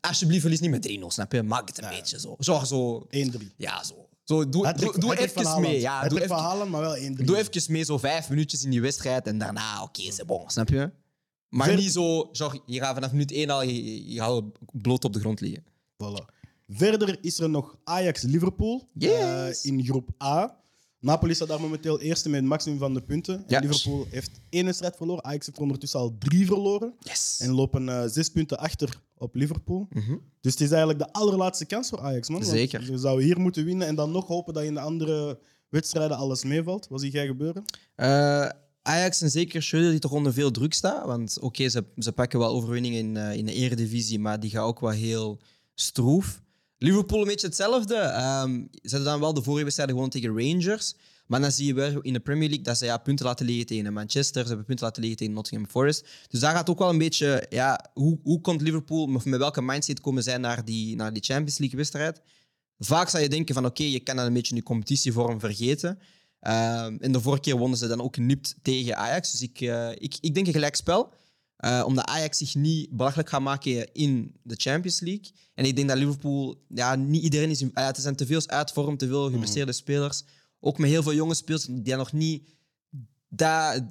Alsjeblieft, 0.00 0.40
verlies 0.40 0.60
niet 0.60 0.70
met 0.70 0.82
3-0, 0.82 1.10
snap 1.10 1.32
je? 1.32 1.42
Maak 1.42 1.68
het 1.68 1.78
een 1.78 1.84
Ja. 1.84 1.90
beetje 1.90 2.20
zo. 2.20 2.34
Zorg 2.38 2.66
zo... 2.66 3.06
1-3. 3.10 3.54
Ja, 3.56 3.84
zo. 3.84 4.08
zo 4.24 4.48
doe 4.48 4.66
even 5.18 5.60
mee. 5.60 5.80
Ja, 5.80 6.08
doe 6.08 6.22
even, 6.22 6.70
maar 6.70 6.80
wel 6.80 6.96
1-3. 6.96 7.24
doe 7.24 7.36
even 7.36 7.72
mee, 7.72 7.84
zo 7.84 7.98
vijf 7.98 8.28
minuutjes 8.28 8.64
in 8.64 8.70
die 8.70 8.80
wedstrijd 8.80 9.26
en 9.26 9.38
daarna, 9.38 9.82
oké, 9.82 10.02
c'est 10.02 10.26
bon, 10.26 10.50
snap 10.50 10.68
je? 10.68 10.90
Maar 11.54 11.66
Ver- 11.68 11.76
niet 11.76 11.92
zo, 11.92 12.28
zorg, 12.32 12.58
je 12.66 12.78
gaat 12.78 12.94
vanaf 12.94 13.10
minuut 13.12 13.32
1 13.32 13.50
al, 13.50 13.62
je, 13.62 14.12
je 14.12 14.18
gaat 14.20 14.42
bloot 14.72 15.04
op 15.04 15.12
de 15.12 15.20
grond 15.20 15.40
liggen. 15.40 15.62
Voilà. 15.92 16.24
Verder 16.68 17.18
is 17.20 17.38
er 17.38 17.50
nog 17.50 17.76
Ajax-Liverpool 17.84 18.88
Yes. 18.92 19.64
eh, 19.64 19.70
in 19.72 19.84
groep 19.84 20.08
A. 20.22 20.56
Napoli 21.00 21.34
staat 21.34 21.48
daar 21.48 21.60
momenteel 21.60 22.00
eerste 22.00 22.28
met 22.28 22.40
het 22.40 22.48
maximum 22.48 22.78
van 22.78 22.94
de 22.94 23.00
punten. 23.00 23.44
Ja. 23.46 23.58
Liverpool 23.60 24.06
heeft 24.10 24.40
één 24.48 24.64
wedstrijd 24.64 24.96
verloren. 24.96 25.24
Ajax 25.24 25.46
heeft 25.46 25.56
er 25.58 25.62
ondertussen 25.62 26.00
al 26.00 26.16
drie 26.18 26.46
verloren. 26.46 26.94
Yes. 26.98 27.38
En 27.40 27.50
lopen 27.54 27.88
eh, 27.88 28.02
zes 28.06 28.28
punten 28.28 28.58
achter 28.58 29.00
op 29.18 29.34
Liverpool. 29.34 29.86
Mhm. 29.90 30.16
Dus 30.40 30.52
het 30.52 30.60
is 30.60 30.68
eigenlijk 30.70 30.98
de 30.98 31.12
allerlaatste 31.12 31.64
kans 31.66 31.88
voor 31.88 32.00
Ajax, 32.00 32.28
man. 32.28 32.44
Zeker. 32.44 32.82
Ze 32.84 32.98
zouden 32.98 33.24
hier 33.24 33.40
moeten 33.40 33.64
winnen 33.64 33.86
en 33.86 33.94
dan 33.94 34.10
nog 34.10 34.26
hopen 34.26 34.54
dat 34.54 34.62
in 34.62 34.74
de 34.74 34.80
andere 34.80 35.38
wedstrijden 35.68 36.16
alles 36.16 36.44
meevalt. 36.44 36.88
Wat 36.88 37.00
zie 37.00 37.10
jij 37.10 37.26
gebeuren? 37.26 37.64
Eh, 37.94 38.48
Ajax 38.86 39.20
en 39.20 39.30
zeker 39.30 39.62
Schreuder 39.62 39.90
die 39.90 40.00
toch 40.00 40.12
onder 40.12 40.32
veel 40.32 40.50
druk 40.50 40.74
staat. 40.74 41.06
Want 41.06 41.38
oké, 41.40 41.68
ze, 41.68 41.84
ze 41.98 42.12
pakken 42.12 42.38
wel 42.38 42.48
overwinningen 42.48 42.98
in, 42.98 43.16
eh, 43.16 43.36
in 43.36 43.46
de 43.46 43.52
eredivisie, 43.52 44.18
maar 44.18 44.40
die 44.40 44.50
gaat 44.50 44.64
ook 44.64 44.80
wel 44.80 44.90
heel 44.90 45.40
stroef. 45.74 46.42
Liverpool 46.78 47.20
een 47.20 47.26
beetje 47.26 47.46
hetzelfde. 47.46 47.94
Ehm, 47.94 48.52
ze 48.82 48.90
hadden 48.90 49.04
dan 49.04 49.20
wel 49.20 49.34
de 49.34 49.42
vorige 49.42 49.62
wedstrijden 49.62 49.94
gewoon 49.94 50.10
tegen 50.10 50.28
Rangers. 50.28 50.94
Maar 51.26 51.40
dan 51.40 51.52
zie 51.52 51.66
je 51.66 51.74
wel 51.74 52.00
in 52.00 52.12
de 52.12 52.20
Premier 52.20 52.48
League 52.48 52.64
dat 52.64 52.78
ze 52.78 52.84
ja, 52.84 52.96
punten 52.96 53.26
laten 53.26 53.46
liggen 53.46 53.66
tegen 53.66 53.92
Manchester. 53.92 54.42
Ze 54.42 54.48
hebben 54.48 54.66
punten 54.66 54.84
laten 54.84 55.00
liggen 55.00 55.18
tegen 55.18 55.34
Nottingham 55.34 55.70
Forest. 55.70 56.06
Dus 56.28 56.40
daar 56.40 56.54
gaat 56.54 56.70
ook 56.70 56.78
wel 56.78 56.88
een 56.88 56.98
beetje... 56.98 57.46
Ja, 57.48 57.90
hoe, 57.94 58.18
hoe 58.22 58.40
komt 58.40 58.60
Liverpool, 58.60 59.14
of 59.14 59.24
met 59.24 59.38
welke 59.38 59.62
mindset 59.62 60.00
komen 60.00 60.22
zij 60.22 60.38
naar 60.38 60.64
die, 60.64 60.96
naar 60.96 61.12
die 61.12 61.22
Champions 61.22 61.58
League 61.58 61.76
wedstrijd? 61.78 62.20
Vaak 62.78 63.08
zou 63.08 63.22
je 63.22 63.28
denken 63.28 63.54
van 63.54 63.66
oké, 63.66 63.82
je 63.82 64.00
kan 64.00 64.16
dan 64.16 64.26
een 64.26 64.32
beetje 64.32 64.54
je 64.54 64.62
competitievorm 64.62 65.40
vergeten. 65.40 65.98
Ehm, 66.44 66.96
en 67.00 67.12
de 67.12 67.20
vorige 67.20 67.40
keer 67.42 67.56
wonnen 67.56 67.78
ze 67.78 67.86
dan 67.86 68.00
ook 68.00 68.16
nipt 68.16 68.54
tegen 68.62 68.96
Ajax. 68.96 69.30
Dus 69.32 69.42
ik, 69.42 69.60
eh, 69.60 69.90
ik, 69.90 70.16
ik 70.20 70.34
denk 70.34 70.46
een 70.46 70.52
gelijkspel. 70.52 71.12
Eh, 71.56 71.82
omdat 71.86 72.04
Ajax 72.06 72.38
zich 72.38 72.54
niet 72.54 72.90
belachelijk 72.90 73.28
gaat 73.28 73.40
maken 73.40 73.92
in 73.92 74.34
de 74.42 74.54
Champions 74.56 75.00
League. 75.00 75.30
En 75.54 75.64
ik 75.64 75.76
denk 75.76 75.88
dat 75.88 75.98
Liverpool, 75.98 76.64
ja, 76.68 76.94
niet 76.94 77.22
iedereen 77.22 77.50
is. 77.50 77.60
in- 77.60 77.74
er 77.74 77.94
zijn 78.00 78.16
te 78.16 78.26
veel 78.26 78.40
uit 78.46 78.70
vorm, 78.72 78.96
te 78.96 79.06
veel 79.06 79.30
geblesseerde 79.30 79.72
spelers. 79.72 80.22
Ook 80.60 80.78
met 80.78 80.90
heel 80.90 81.02
veel 81.02 81.14
jonge 81.14 81.34
spelers 81.34 81.66
die 81.70 81.96
nog 81.96 82.12
niet 82.12 82.42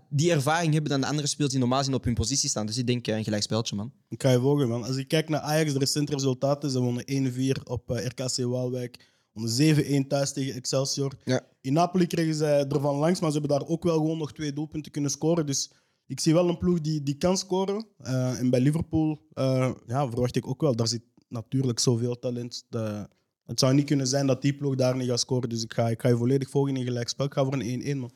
die 0.10 0.32
ervaring 0.32 0.74
hebben 0.74 0.92
dan 0.92 1.02
de 1.02 1.08
andere 1.08 1.28
spelers 1.28 1.52
die 1.52 1.60
normaal 1.62 1.84
zien 1.84 1.94
op 1.94 2.04
hun 2.04 2.14
positie 2.14 2.50
staan. 2.50 2.66
Dus 2.66 2.78
ik 2.78 2.88
denk 2.88 3.08
eh, 3.08 3.18
een 3.18 3.24
gelijkspeltje, 3.24 3.76
man. 3.76 3.92
Ik 4.10 4.22
ga 4.22 4.30
je 4.32 4.40
volgen, 4.40 4.68
man. 4.68 4.84
Als 4.84 4.96
ik 4.96 5.08
kijk 5.08 5.30
naar 5.30 5.40
Ajax, 5.40 5.74
de 5.74 5.80
recente 5.80 6.12
resultaten, 6.12 6.70
ze 6.72 6.80
wonnen 6.80 7.04
1-4 7.06 7.64
op 7.64 7.90
RKC 7.90 8.38
Waalwijk. 8.38 9.12
Wonnen 9.34 10.04
7-1 10.04 10.08
thuis 10.08 10.34
tegen 10.34 10.54
Excelsior. 10.54 11.12
Ja. 11.24 11.42
In 11.62 11.74
Napoli 11.74 12.08
kregen 12.08 12.36
zij 12.36 12.68
ervan 12.68 12.96
langs, 12.96 13.20
maar 13.20 13.32
ze 13.32 13.40
hebben 13.40 13.60
daar 13.60 13.68
ook 13.68 13.84
wel 13.84 13.98
gewoon 13.98 14.18
nog 14.18 14.34
twee 14.34 14.54
doelpunten 14.54 14.92
kunnen 14.92 15.12
scoren. 15.12 15.46
Dus 15.46 15.72
ik 16.06 16.20
zie 16.20 16.34
wel 16.34 16.50
een 16.50 16.58
ploeg 16.58 16.82
die, 16.82 17.04
die 17.04 17.18
kan 17.18 17.38
scoren. 17.38 17.86
Eh, 17.98 18.40
en 18.40 18.50
bij 18.50 18.60
Liverpool 18.60 19.20
eh, 19.34 19.72
ja, 19.88 20.08
verwacht 20.10 20.36
ik 20.36 20.48
ook 20.48 20.62
wel. 20.62 20.76
Daar 20.76 20.88
zit 20.88 21.02
natuurlijk 21.28 21.80
zoveel 21.80 22.20
talent. 22.20 22.66
De- 22.70 23.08
het 23.46 23.60
zou 23.60 23.74
niet 23.74 23.86
kunnen 23.86 24.08
zijn 24.08 24.28
dat 24.28 24.42
die 24.42 24.54
ploeg 24.58 24.76
daar 24.76 24.96
niet 24.98 25.08
gaat 25.10 25.20
scoren. 25.20 25.50
Dus 25.50 25.64
ik 25.64 25.74
ga, 25.74 25.90
ik 25.90 26.02
ga 26.02 26.08
je 26.08 26.18
volledig 26.18 26.50
volgen 26.50 26.76
in 26.78 26.84
gelijkspel. 26.84 27.26
Ik 27.26 27.34
ga 27.34 27.44
voor 27.44 27.54
een 27.54 27.96
1-1, 27.96 27.98
man. 28.00 28.12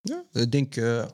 Ja. 0.00 0.24
Ik 0.32 0.52
denk, 0.52 0.76
eh, 0.76 1.06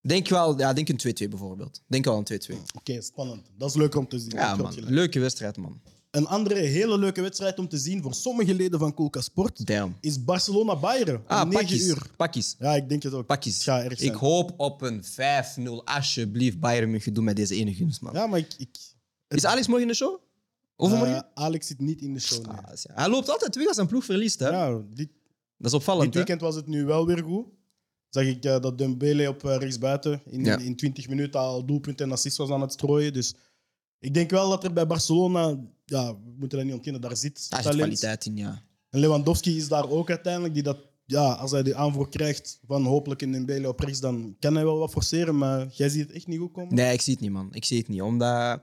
denk 0.00 0.28
wel, 0.28 0.58
ja, 0.58 0.72
denk 0.72 0.88
een 0.88 0.96
2-2 0.96 1.28
bijvoorbeeld. 1.28 1.82
Denk 1.86 2.04
wel 2.04 2.16
een 2.18 2.24
2-2. 2.24 2.56
Oké, 2.76 3.00
spannend. 3.00 3.50
Dat 3.58 3.68
is 3.70 3.76
leuk 3.76 3.94
om 3.94 4.08
te 4.08 4.18
zien. 4.18 4.30
Ja, 4.30 4.56
man. 4.56 4.74
Leuke 4.84 5.20
wedstrijd, 5.20 5.56
man. 5.56 5.80
Een 6.16 6.26
andere 6.26 6.60
hele 6.60 6.98
leuke 6.98 7.20
wedstrijd 7.20 7.58
om 7.58 7.68
te 7.68 7.78
zien 7.78 8.02
voor 8.02 8.14
sommige 8.14 8.54
leden 8.54 8.78
van 8.78 8.94
Kulka 8.94 9.20
Sport 9.20 9.66
Damn. 9.66 9.96
is 10.00 10.24
Barcelona-Bayern. 10.24 11.22
Ah, 11.26 11.42
om 11.42 11.48
9 11.48 11.64
pakjes. 11.66 11.86
uur. 11.86 12.10
Pakjes. 12.16 12.56
Ja, 12.58 12.74
ik 12.74 12.88
denk 12.88 13.02
het 13.02 13.12
ook. 13.12 13.26
Pakjes. 13.26 13.54
Het 13.54 13.62
gaat 13.62 13.82
erg 13.84 13.98
zijn. 13.98 14.10
Ik 14.12 14.16
hoop 14.18 14.52
op 14.56 14.82
een 14.82 15.04
5-0. 15.04 15.84
Alsjeblieft, 15.84 16.60
Bayern 16.60 16.90
München, 16.90 17.12
doe 17.14 17.24
met 17.24 17.36
deze 17.36 17.54
ene 17.54 17.74
gunst, 17.74 18.00
man. 18.00 18.12
Ja, 18.14 18.26
maar 18.26 18.38
ik... 18.38 18.54
ik 18.58 18.68
Is 19.28 19.44
Alex 19.44 19.66
morgen 19.66 19.82
in 19.84 19.88
de 19.90 19.96
show? 19.96 20.20
Overmorgen? 20.76 21.16
eh, 21.16 21.22
Alex 21.44 21.66
zit 21.66 21.80
niet 21.80 22.00
in 22.00 22.14
de 22.14 22.20
show. 22.20 22.46
nee. 22.46 22.56
Ah, 22.56 22.72
is- 22.72 22.86
Hij 22.92 23.08
loopt 23.08 23.28
altijd 23.28 23.56
weg 23.56 23.66
als 23.66 23.76
zijn 23.76 23.86
ploeg 23.86 24.04
verliest, 24.04 24.38
hè? 24.38 24.48
Ja, 24.48 24.80
dit, 24.94 25.08
Dat 25.58 25.66
is 25.66 25.72
opvallend, 25.72 26.04
dit 26.04 26.12
hè? 26.12 26.18
weekend 26.18 26.40
was 26.40 26.54
het 26.54 26.66
nu 26.66 26.84
wel 26.84 27.06
weer 27.06 27.22
goed. 27.24 27.46
Zag 28.08 28.24
ik 28.24 28.44
eh, 28.44 28.60
dat 28.60 28.78
Dembele 28.78 29.28
op 29.28 29.44
uh, 29.44 29.56
rechtsbuiten 29.56 30.22
in, 30.26 30.44
Ja. 30.44 30.58
in 30.58 30.76
20 30.76 31.08
minuten 31.08 31.40
al 31.40 31.64
doelpunten 31.66 32.06
en 32.06 32.12
assist 32.12 32.36
was 32.36 32.50
aan 32.50 32.60
het 32.60 32.72
strooien. 32.72 33.12
Dus 33.12 33.34
ik 34.06 34.14
denk 34.14 34.30
wel 34.30 34.50
dat 34.50 34.64
er 34.64 34.72
bij 34.72 34.86
Barcelona... 34.86 35.58
Ja, 35.84 36.14
we 36.14 36.34
moeten 36.38 36.58
dat 36.58 36.66
niet 36.66 36.76
ontkennen, 36.76 37.00
daar 37.00 37.16
zit 37.16 37.34
Daar 37.34 37.62
zit 37.62 37.70
talent. 37.70 37.78
kwaliteit 37.78 38.26
in, 38.26 38.36
ja. 38.36 38.62
En 38.90 39.00
Lewandowski 39.00 39.56
is 39.56 39.68
daar 39.68 39.90
ook 39.90 40.10
uiteindelijk, 40.10 40.54
die 40.54 40.62
dat 40.62 40.78
ja, 41.06 41.32
als 41.32 41.50
hij 41.50 41.62
de 41.62 41.74
aanvoer 41.74 42.08
krijgt 42.08 42.60
van 42.66 42.84
hopelijk 42.84 43.22
in 43.22 43.32
Dembele 43.32 43.68
op 43.68 43.80
rechts, 43.80 44.00
dan 44.00 44.36
kan 44.38 44.54
hij 44.54 44.64
wel 44.64 44.78
wat 44.78 44.90
forceren. 44.90 45.38
Maar 45.38 45.66
jij 45.72 45.88
ziet 45.88 46.06
het 46.06 46.12
echt 46.12 46.26
niet 46.26 46.38
goed 46.38 46.52
komen. 46.52 46.74
Nee, 46.74 46.92
ik 46.92 47.00
zie 47.00 47.12
het 47.12 47.22
niet, 47.22 47.30
man. 47.30 47.48
Ik 47.52 47.64
zie 47.64 47.78
het 47.78 47.88
niet. 47.88 48.02
Omdat... 48.02 48.60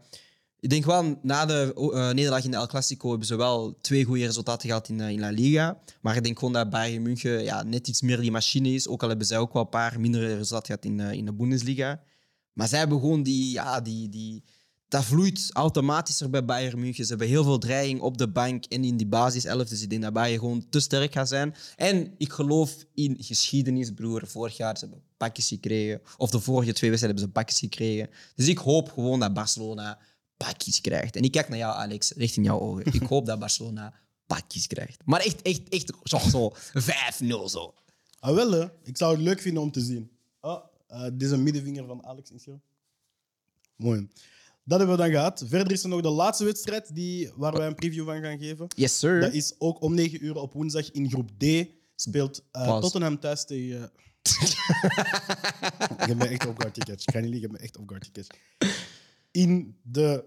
Ik 0.60 0.70
denk 0.70 0.86
wel, 0.86 1.20
na 1.22 1.46
de 1.46 1.74
eh, 1.76 2.12
nederlaag 2.12 2.44
in 2.44 2.52
de 2.52 2.58
El 2.58 2.68
Clasico 2.68 3.10
hebben 3.10 3.28
ze 3.28 3.36
wel 3.36 3.78
twee 3.82 4.04
goede 4.04 4.26
resultaten 4.26 4.68
gehad 4.68 4.90
in, 4.90 5.02
eh, 5.02 5.10
in 5.10 5.20
La 5.20 5.30
Liga. 5.30 5.78
Maar 6.02 6.16
ik 6.16 6.24
denk 6.24 6.40
gewoon 6.40 6.54
dat 6.54 6.70
Bayern 6.70 7.02
München 7.02 7.44
ja, 7.44 7.64
net 7.64 7.88
iets 7.88 8.02
meer 8.02 8.20
die 8.20 8.32
machine 8.32 8.70
is. 8.70 8.88
Ook 8.88 9.02
al 9.02 9.10
hebben 9.10 9.28
zij 9.28 9.38
ook 9.38 9.54
wel 9.54 9.62
een 9.62 9.70
paar 9.70 10.00
mindere 10.00 10.36
resultaten 10.36 10.66
gehad 10.66 10.86
in, 10.86 11.00
eh, 11.00 11.18
in 11.18 11.26
de 11.26 11.34
Bundesliga. 11.34 12.02
Maar 12.54 12.68
zij 12.68 12.80
hebben 12.80 13.00
gewoon 13.00 13.24
die, 13.24 13.52
ja, 13.52 13.82
die, 13.82 14.10
die... 14.10 14.44
Dat 14.94 15.04
vloeit 15.04 15.50
automatischer 15.54 16.30
bij 16.30 16.46
Bayern 16.46 16.80
München. 16.80 17.04
Ze 17.04 17.10
hebben 17.10 17.28
heel 17.28 17.44
veel 17.44 17.58
dreiging 17.58 18.02
op 18.02 18.18
de 18.18 18.28
bank 18.28 18.66
en 18.66 18.84
in 18.84 18.98
die 18.98 19.08
basiself. 19.08 19.68
Dus 19.68 19.82
ik 19.82 19.90
denk 19.90 20.02
dat 20.02 20.14
Bayern 20.14 20.40
gewoon 20.40 20.66
te 20.70 20.80
sterk 20.80 21.14
gaat 21.14 21.28
zijn. 21.28 21.56
En 21.76 22.14
ik 22.18 22.32
geloof 22.32 22.86
in 22.94 23.16
geschiedenis, 23.20 23.94
broer. 23.94 24.28
Vorig 24.28 24.58
jaar 24.58 24.78
ze 24.78 24.90
pakjes 25.18 25.48
gekregen. 25.48 26.02
Of 26.18 26.30
de 26.30 26.40
vorige 26.40 26.74
twee 26.74 26.90
wedstrijden 26.90 27.22
hebben 27.22 27.36
ze 27.36 27.44
pakjes 27.44 27.60
gekregen. 27.60 28.10
Dus 28.36 28.48
ik 28.48 28.58
hoop 28.58 28.92
gewoon 28.92 29.20
dat 29.20 29.34
Barcelona 29.34 30.00
pakjes 30.38 30.82
krijgt. 30.82 31.16
En 31.16 31.24
ik 31.24 31.32
kijk 31.32 31.50
naar 31.50 31.58
jou, 31.58 31.76
Alex, 31.76 32.12
richting 32.12 32.46
jouw 32.46 32.60
ogen. 32.60 32.86
Ik 32.94 33.04
hoop 33.04 33.26
dat 33.26 33.40
Barcelona 33.40 33.94
pakjes 34.28 34.68
krijgt. 34.68 35.02
Maar 35.06 35.20
echt, 35.20 35.42
echt, 35.42 35.70
echt 35.70 35.94
zo, 36.04 36.18
zo 36.18 36.54
5-0 36.80 37.46
zo. 37.46 37.74
Ah, 38.20 38.36
wel, 38.36 38.52
hè. 38.52 38.68
ik 38.84 38.98
zou 38.98 39.14
het 39.16 39.24
leuk 39.24 39.42
vinden 39.42 39.64
om 39.64 39.72
te 39.72 39.82
zien. 39.82 40.12
Oh, 40.42 40.64
eh, 40.88 41.04
dit 41.04 41.22
is 41.22 41.32
een 41.32 41.44
middenvinger 41.44 41.86
van 41.86 42.06
Alex 42.06 42.32
Inscho. 42.32 42.60
Mooi. 43.76 44.08
Dat 44.66 44.78
hebben 44.80 44.98
we 44.98 45.04
dan 45.04 45.12
gehad. 45.12 45.44
Verder 45.48 45.72
is 45.74 45.84
er 45.84 45.90
nog 45.90 46.02
de 46.02 46.10
laatste 46.10 46.44
wedstrijd 46.44 46.96
die, 46.96 47.32
waar 47.36 47.54
wij 47.54 47.68
een 47.68 47.76
preview 47.76 48.06
van 48.06 48.22
gaan 48.22 48.38
geven. 48.40 48.66
Yes, 48.76 49.00
sir. 49.00 49.20
Dat 49.20 49.34
is 49.34 49.56
ook 49.58 49.82
om 49.82 49.94
9 49.94 50.26
uur 50.26 50.36
op 50.36 50.54
woensdag 50.54 50.92
in 50.92 51.10
groep 51.10 51.30
D. 51.38 51.66
Speelt 51.96 52.44
eh. 52.52 52.80
Tottenham 52.80 53.20
thuis 53.20 53.46
tegen. 53.46 53.92
ik 56.00 56.06
heb 56.08 56.18
me 56.18 56.28
echt 56.28 56.48
op 56.48 56.60
guard 56.60 56.78
gecatcht. 56.78 57.08
Ik 57.08 57.14
ga 57.14 57.20
niet 57.20 57.30
liegen, 57.30 57.36
ik 57.36 57.42
heb 57.42 57.52
me 57.52 57.58
echt 57.58 57.78
op 57.78 57.88
guard 57.88 58.06
gecatcht. 58.06 58.38
In 59.32 59.78
de 59.82 60.24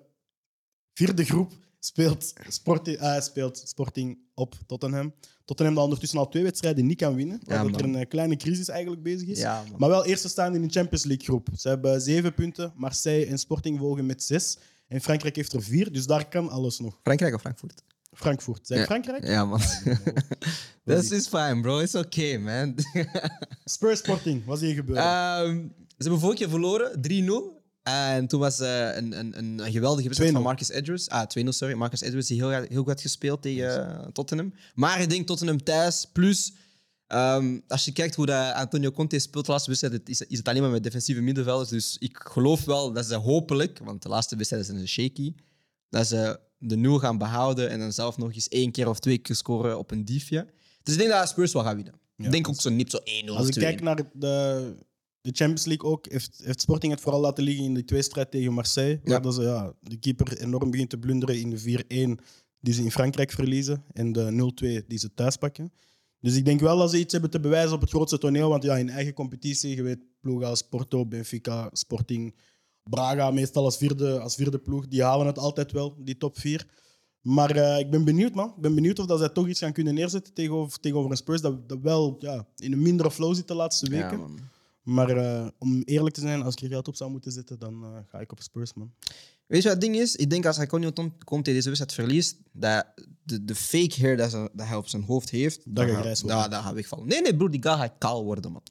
vierde 0.95 1.25
groep 1.25 1.52
speelt, 1.78 2.33
Sporti- 2.49 2.95
eh, 2.95 3.21
speelt 3.21 3.62
Sporting 3.66 4.19
op 4.37 4.55
Tottenham. 4.66 5.14
Tottenham 5.45 5.75
dat 5.75 5.85
ondertussen 5.85 6.19
al 6.19 6.28
twee 6.28 6.43
wedstrijden 6.43 6.87
niet 6.87 6.99
kan 6.99 7.14
winnen. 7.14 7.40
Ja, 7.47 7.64
omdat 7.64 7.81
er 7.81 7.87
een 7.87 8.09
kleine 8.09 8.37
crisis 8.37 8.69
eigenlijk 8.69 9.02
bezig 9.02 9.28
is. 9.28 9.38
Ja. 9.38 9.64
Maar 9.78 9.88
wel 9.88 10.05
eerste 10.05 10.28
staan 10.28 10.55
in 10.55 10.62
de 10.62 10.69
Champions 10.69 11.05
League 11.05 11.25
groep. 11.25 11.49
Ze 11.57 11.69
hebben 11.69 12.00
zeven 12.00 12.35
punten. 12.35 12.73
Marseille 12.76 13.26
en 13.26 13.38
Sporting 13.38 13.78
volgen 13.78 14.07
met 14.07 14.23
zes. 14.23 14.59
En 14.88 15.00
Frankrijk 15.00 15.37
heeft 15.37 15.52
er 15.52 15.62
vier, 15.62 15.93
dus 15.93 16.07
daar 16.07 16.28
kan 16.28 16.49
alles 16.49 16.78
nog. 16.78 16.99
Frankrijk 17.02 17.35
of 17.35 17.40
Frankfurt? 17.40 17.83
Frankfurt. 18.12 18.66
Zijn 18.66 18.81
Ja. 18.81 18.87
Frankrijk? 18.87 19.26
Ja, 19.26 19.45
man. 19.45 19.61
Dat 20.85 21.02
That 21.02 21.11
is 21.11 21.26
fine, 21.28 21.61
bro. 21.61 21.78
It's 21.78 21.95
okay, 21.95 22.37
man. 22.37 22.75
Spurs 23.64 23.99
Sporting, 23.99 24.45
wat 24.45 24.57
is 24.61 24.66
hier 24.66 24.75
gebeurd? 24.75 24.99
Ehm, 24.99 25.55
ze 25.87 25.95
hebben 25.99 26.21
vorige 26.21 26.38
keer 26.38 26.49
verloren, 26.49 27.00
3-0. 27.00 27.55
En 27.87 28.26
toen 28.26 28.40
was 28.40 28.61
eh, 28.61 28.97
een, 28.97 29.19
een, 29.19 29.38
een, 29.38 29.59
een 29.59 29.73
geweldige 29.73 30.07
wedstrijd 30.07 30.31
2-0. 30.31 30.35
van 30.35 30.43
Marcus 30.43 30.69
Edwards. 30.69 31.09
Ah, 31.09 31.23
2-0, 31.38 31.49
sorry. 31.49 31.75
Marcus 31.75 32.00
Edwards 32.00 32.28
die 32.28 32.37
heel, 32.37 32.50
heel 32.50 32.78
goed 32.78 32.87
had 32.87 33.00
gespeeld 33.00 33.43
tegen 33.43 33.99
eh, 34.00 34.07
Tottenham. 34.12 34.55
Maar 34.75 35.00
ik 35.00 35.11
denk 35.11 35.26
Tottenham 35.26 35.62
thuis, 35.62 36.07
plus... 36.12 36.52
ehm, 37.07 37.59
als 37.69 37.85
je 37.85 37.93
kijkt 37.93 38.14
hoe 38.14 38.26
dat 38.26 38.55
Antonio 38.55 38.90
Conte 38.90 39.19
speelt 39.19 39.45
de 39.47 39.50
laatste 39.50 39.71
wedstrijd, 39.71 40.09
is, 40.09 40.23
is 40.23 40.38
het 40.38 40.49
alleen 40.49 40.62
maar 40.62 40.71
met 40.71 40.83
defensieve 40.83 41.21
middenvelders. 41.21 41.71
Dus 41.71 41.97
ik 41.99 42.19
geloof 42.19 42.64
wel 42.64 42.93
dat 42.93 43.07
ze 43.07 43.14
hopelijk, 43.14 43.78
want 43.85 44.02
de 44.02 44.09
laatste 44.09 44.37
wedstrijden 44.37 44.69
zijn 44.69 44.81
ze 44.81 44.87
shaky, 44.87 45.35
dat 45.88 46.07
ze 46.07 46.40
de 46.59 46.76
nul 46.76 46.99
gaan 46.99 47.19
behouden 47.19 47.71
en 47.71 47.78
dan 47.78 47.93
zelf 47.93 48.16
nog 48.16 48.35
eens 48.35 48.49
één 48.49 48.71
keer 48.73 48.88
of 48.88 48.99
twee 48.99 49.19
keer 49.19 49.37
scoren 49.37 49.78
op 49.78 49.90
een 49.90 50.05
diefje. 50.05 50.47
Dus 50.83 50.95
ik 50.95 51.00
denk 51.00 51.12
dat 51.12 51.28
Spurs 51.28 51.52
wel 51.52 51.62
gaat 51.62 51.75
winnen. 51.75 51.95
ik 52.16 52.31
denk 52.31 52.49
ook 52.49 52.61
zo 52.61 52.71
niet 52.71 52.90
zo 52.90 52.99
1-0 52.99 53.28
Als 53.28 53.49
ik 53.49 53.55
2-1. 53.55 53.59
kijk 53.59 53.81
naar 53.81 54.02
de, 54.12 54.75
de 55.26 55.33
Champions 55.35 55.64
League 55.64 55.90
ook, 55.90 56.06
heeft, 56.11 56.40
heeft 56.45 56.61
Sporting 56.61 56.92
het 56.92 57.00
vooral 57.00 57.21
laten 57.21 57.45
liggen 57.45 57.64
in 57.64 57.75
de 57.75 57.85
tweestrijd 57.85 58.30
tegen 58.30 58.52
Marseille. 58.52 59.00
Waar 59.04 59.12
Ja. 59.14 59.21
dat 59.21 59.35
ze, 59.35 59.42
ja, 59.42 59.73
de 59.80 59.97
keeper 59.97 60.38
enorm 60.38 60.71
begint 60.71 60.90
te 60.90 60.99
blunderen 60.99 61.40
in 61.40 61.50
de 61.50 61.61
4-1 62.18 62.23
die 62.61 62.75
ze 62.75 62.83
in 62.83 62.90
Frankrijk 62.90 63.30
verliezen 63.30 63.85
en 63.92 64.12
de 64.12 64.50
0-2 64.83 64.87
die 64.87 64.99
ze 64.99 65.14
thuis 65.14 65.37
pakken. 65.37 65.73
Dus 66.21 66.37
ik 66.37 66.45
denk 66.45 66.61
wel 66.61 66.78
dat 66.78 66.90
ze 66.90 66.99
iets 66.99 67.12
hebben 67.12 67.30
te 67.30 67.40
bewijzen 67.40 67.75
op 67.75 67.80
het 67.80 67.90
grootste 67.90 68.18
toneel. 68.18 68.49
Want 68.49 68.62
ja, 68.62 68.76
in 68.76 68.88
eigen 68.88 69.12
competitie, 69.14 69.76
je 69.76 69.83
weet, 69.83 69.99
ploegen 70.21 70.49
als 70.49 70.62
Porto, 70.62 71.06
Benfica, 71.06 71.68
Sporting, 71.73 72.35
Braga, 72.83 73.30
meestal 73.30 73.64
als 73.64 73.76
vierde, 73.76 74.21
als 74.21 74.35
vierde 74.35 74.59
ploeg, 74.59 74.88
die 74.88 75.02
halen 75.02 75.26
het 75.26 75.38
altijd 75.38 75.73
wel, 75.73 75.97
die 75.99 76.16
top 76.16 76.38
4. 76.38 76.66
Maar 77.21 77.50
eh, 77.50 77.78
ik 77.78 77.90
ben 77.90 78.04
benieuwd, 78.04 78.35
man. 78.35 78.49
Ik 78.56 78.61
ben 78.62 78.75
benieuwd 78.75 78.99
of 78.99 79.06
dat 79.06 79.18
zij 79.18 79.28
toch 79.28 79.49
iets 79.49 79.61
gaan 79.61 79.73
kunnen 79.73 79.95
neerzetten 79.95 80.33
tegenover, 80.35 80.80
tegenover 80.80 81.11
een 81.11 81.16
Spurs 81.16 81.40
dat, 81.40 81.68
dat 81.68 81.78
wel 81.83 82.16
ja, 82.18 82.47
in 82.56 82.73
een 82.73 82.83
mindere 82.83 83.11
flow 83.11 83.35
zit 83.35 83.49
de 83.49 83.54
laatste 83.54 83.90
Ja, 83.90 84.02
weken. 84.02 84.18
man. 84.18 84.38
Maar 84.87 85.11
eh, 85.16 85.47
om 85.59 85.83
eerlijk 85.85 86.14
te 86.14 86.21
zijn, 86.21 86.43
als 86.43 86.55
ik 86.55 86.61
er 86.62 86.69
geld 86.69 86.88
op 86.88 86.97
zou 86.97 87.11
moeten 87.11 87.33
zetten, 87.33 87.59
dan 87.59 87.85
eh, 87.85 87.90
ga 88.11 88.21
ik 88.21 88.33
op 88.33 88.43
Spurs, 88.43 88.75
man. 88.75 88.93
Weet 89.47 89.62
je 89.62 89.69
wat 89.69 89.83
het 89.83 89.87
ding 89.93 89.97
is? 90.02 90.16
Ik 90.16 90.31
denk 90.31 90.47
als 90.47 90.59
Antonio 90.59 90.93
Tom- 90.93 91.19
Conte 91.25 91.52
deze 91.52 91.66
wedstrijd 91.69 91.93
verliest, 91.93 92.37
dat 92.52 92.87
de, 93.23 93.45
de 93.45 93.55
fake 93.55 93.95
hair 94.00 94.16
dat, 94.16 94.31
ze- 94.31 94.50
dat 94.52 94.66
hij 94.66 94.76
op 94.76 94.88
zijn 94.88 95.02
hoofd 95.02 95.31
heeft, 95.31 95.61
gaat-. 95.97 96.05
Dat, 96.28 96.50
dat 96.50 96.62
gaat 96.62 96.75
wegvallen. 96.75 97.07
Nee, 97.07 97.21
nee, 97.23 97.37
broer, 97.37 97.50
die 97.50 97.62
guy 97.62 97.73
gaat 97.76 97.95
kaal 97.99 98.25
worden, 98.25 98.52
man. 98.52 98.62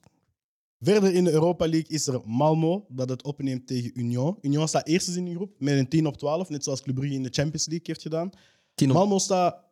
Verder 0.80 1.14
in 1.14 1.24
de 1.24 1.32
Europa 1.32 1.68
League 1.68 1.88
is 1.90 2.08
er 2.08 2.22
Malmo, 2.26 2.86
dat 2.90 3.10
het 3.10 3.24
opneemt 3.24 3.68
tegen 3.68 4.00
Union. 4.00 4.38
Union 4.42 4.68
staat 4.68 4.88
eerst 4.88 5.08
in 5.16 5.26
die 5.26 5.36
groep 5.36 5.52
met 5.60 5.78
een 5.78 5.90
10 5.90 6.06
op 6.08 6.18
12, 6.18 6.50
net 6.50 6.64
zoals 6.64 6.82
Club 6.82 6.96
Brugge 6.96 7.16
in 7.16 7.24
de 7.24 7.30
Champions 7.32 7.66
League 7.68 7.86
heeft 7.88 8.02
gedaan. 8.02 8.30
Malmo 8.94 9.18
staat... 9.20 9.64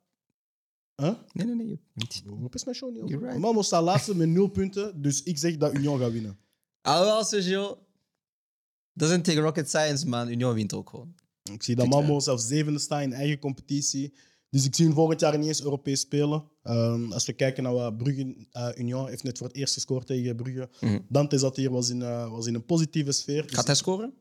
Huh? 0.96 1.14
Nee, 1.32 1.46
nee, 1.46 1.56
nee. 1.56 1.80
Niet. 1.94 2.24
Is 2.52 2.64
mijn 2.64 2.76
show 2.76 2.92
niet 2.92 3.10
You're 3.10 3.26
right. 3.26 3.40
Malmo 3.40 3.62
staat 3.62 3.84
laatste 3.84 4.16
met 4.16 4.30
0 4.30 4.48
punten, 4.48 5.02
dus 5.02 5.24
ik 5.24 5.38
zeg 5.38 5.58
dat 5.58 5.74
Union 5.74 6.00
gaat 6.00 6.12
winnen. 6.12 6.38
Alhoewel, 6.82 7.24
Sergio, 7.24 7.78
dat 8.94 9.10
is 9.10 9.16
een 9.16 9.22
tegen 9.22 9.42
Rocket 9.42 9.68
Science, 9.68 10.08
man. 10.08 10.30
Union 10.30 10.54
wint 10.54 10.74
ook 10.74 10.90
gewoon. 10.90 11.16
Ik 11.52 11.64
zie 11.64 11.76
dat 11.76 11.88
Malmo 11.88 12.20
zelfs 12.20 12.48
zevende 12.48 12.80
staat 12.80 13.02
in 13.02 13.14
eigen 13.14 13.40
competitie. 13.40 14.14
Dus 14.50 14.66
ik 14.66 14.76
zie 14.76 14.86
hun 14.86 14.94
volgend 14.94 15.20
jaar 15.20 15.38
niet 15.38 15.48
eens 15.48 15.64
Europees 15.64 16.00
spelen. 16.00 16.44
Ehm, 16.64 17.12
als 17.12 17.26
we 17.26 17.34
kijken 17.34 17.64
naar 17.64 17.74
wat 17.74 17.98
Brugge... 17.98 18.48
eh, 18.52 18.70
Union 18.76 19.08
heeft 19.08 19.24
net 19.24 19.38
voor 19.38 19.48
het 19.48 19.56
eerst 19.56 19.74
gescoord 19.74 20.08
tegen 20.08 20.36
Brugge. 20.36 20.70
Mhm. 20.82 21.00
Dante 21.10 21.38
zat 21.38 21.56
hier, 21.56 21.72
was 21.72 21.90
in, 21.90 22.02
eh, 22.02 22.30
was 22.32 22.46
in 22.48 22.54
een 22.56 22.66
positieve 22.66 23.12
sfeer. 23.12 23.42
Dus- 23.48 23.56
Gaat 23.56 23.66
hij 23.68 23.76
scoren? 23.76 24.14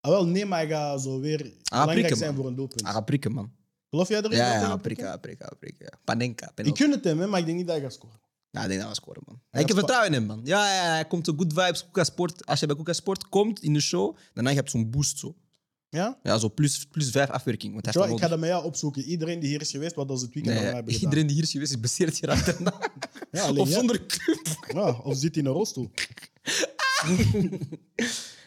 Ah, 0.00 0.10
wel, 0.10 0.26
nee, 0.26 0.46
maar 0.46 0.58
hij 0.58 0.68
gaat 0.68 1.02
zo 1.02 1.20
weer 1.20 1.38
belangrijk 1.38 1.98
prikken, 1.98 2.16
zijn 2.16 2.30
man. 2.32 2.40
voor 2.40 2.50
een 2.50 2.56
doelpunt. 2.56 2.82
Ah, 2.82 2.92
gaat 2.92 3.04
prikken, 3.04 3.32
man. 3.32 3.52
Geloof 3.96 4.08
jij 4.08 4.22
erin? 4.22 4.36
Ja, 4.38 4.44
hij 4.44 4.60
ja, 4.60 4.76
prikken, 4.76 5.06
ja, 5.06 5.16
prikken, 5.16 5.86
ja. 5.90 5.98
Panenka, 6.04 6.52
Ik 6.54 6.76
gun 6.76 6.90
het 6.90 7.04
hem, 7.04 7.20
hè, 7.20 7.26
maar 7.26 7.40
ik 7.40 7.46
denk 7.46 7.56
niet 7.58 7.66
dat 7.66 7.76
hij 7.76 7.84
gaat 7.84 7.94
scoren. 7.94 8.20
Ja, 8.50 8.62
ik 8.62 8.68
denk 8.68 8.80
dat 8.80 8.88
we 8.88 8.94
scoren, 8.94 9.22
man. 9.26 9.40
Hij 9.50 9.60
ik 9.62 9.68
heb 9.68 9.76
vertrouwen 9.76 10.08
in 10.08 10.14
hem, 10.14 10.24
man. 10.24 10.40
Ja, 10.44 10.74
ja, 10.74 10.92
hij 10.92 11.06
komt 11.06 11.26
zo 11.26 11.32
good 11.36 11.52
vibes. 11.52 11.84
Kuka 11.84 12.04
Sport. 12.04 12.46
Als 12.46 12.60
je 12.60 12.66
bij 12.66 12.76
Kuka 12.76 12.92
Sport 12.92 13.28
komt 13.28 13.62
in 13.62 13.72
de 13.72 13.80
show, 13.80 14.16
daarna 14.34 14.52
heb 14.52 14.64
je 14.64 14.70
zo'n 14.70 14.90
boost 14.90 15.18
zo. 15.18 15.34
Ja? 15.88 16.18
Ja, 16.22 16.38
zo 16.38 16.50
plus, 16.50 16.86
plus 16.86 17.10
vijf 17.10 17.30
afwerking. 17.30 17.72
Want 17.72 17.84
hij 17.84 17.94
Tja, 17.94 18.12
ik 18.14 18.20
ga 18.20 18.28
dat 18.28 18.38
met 18.38 18.48
jou 18.48 18.64
opzoeken. 18.64 19.02
Iedereen 19.02 19.40
die 19.40 19.48
hier 19.48 19.60
is 19.60 19.70
geweest, 19.70 19.94
wat 19.94 20.10
als 20.10 20.22
het 20.22 20.34
weekend 20.34 20.54
Nee, 20.54 20.62
van 20.62 20.64
mij 20.66 20.74
hebben 20.74 20.94
gedaan. 20.94 21.08
iedereen 21.10 21.26
die 21.26 21.36
hier 21.36 21.44
is 21.44 21.50
geweest 21.50 21.72
is 21.72 21.80
bezeerd 21.80 22.16
geraakt 22.16 22.46
daarna. 22.46 22.74
Ja, 23.30 23.42
alleen 23.42 23.60
Of 23.60 23.68
zonder 23.68 24.06
club. 24.06 24.66
Ja, 24.72 24.90
of 24.90 25.16
zit 25.16 25.36
in 25.36 25.46
een 25.46 25.52
rolstoel. 25.52 25.90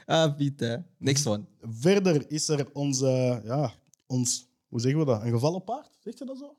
Ah, 0.06 0.36
Piet. 0.36 0.80
Next 0.98 1.26
one. 1.26 1.44
Verder 1.62 2.32
is 2.32 2.48
er 2.48 2.68
onze, 2.74 3.42
ja, 3.46 3.74
ons, 4.08 4.49
hoe 4.70 4.80
zeggen 4.80 5.00
we 5.00 5.06
dat? 5.06 5.22
Een 5.24 5.32
gevallen 5.32 5.64
paard? 5.64 5.98
Zegt 6.00 6.18
je 6.18 6.26
dat 6.26 6.38
zo? 6.38 6.58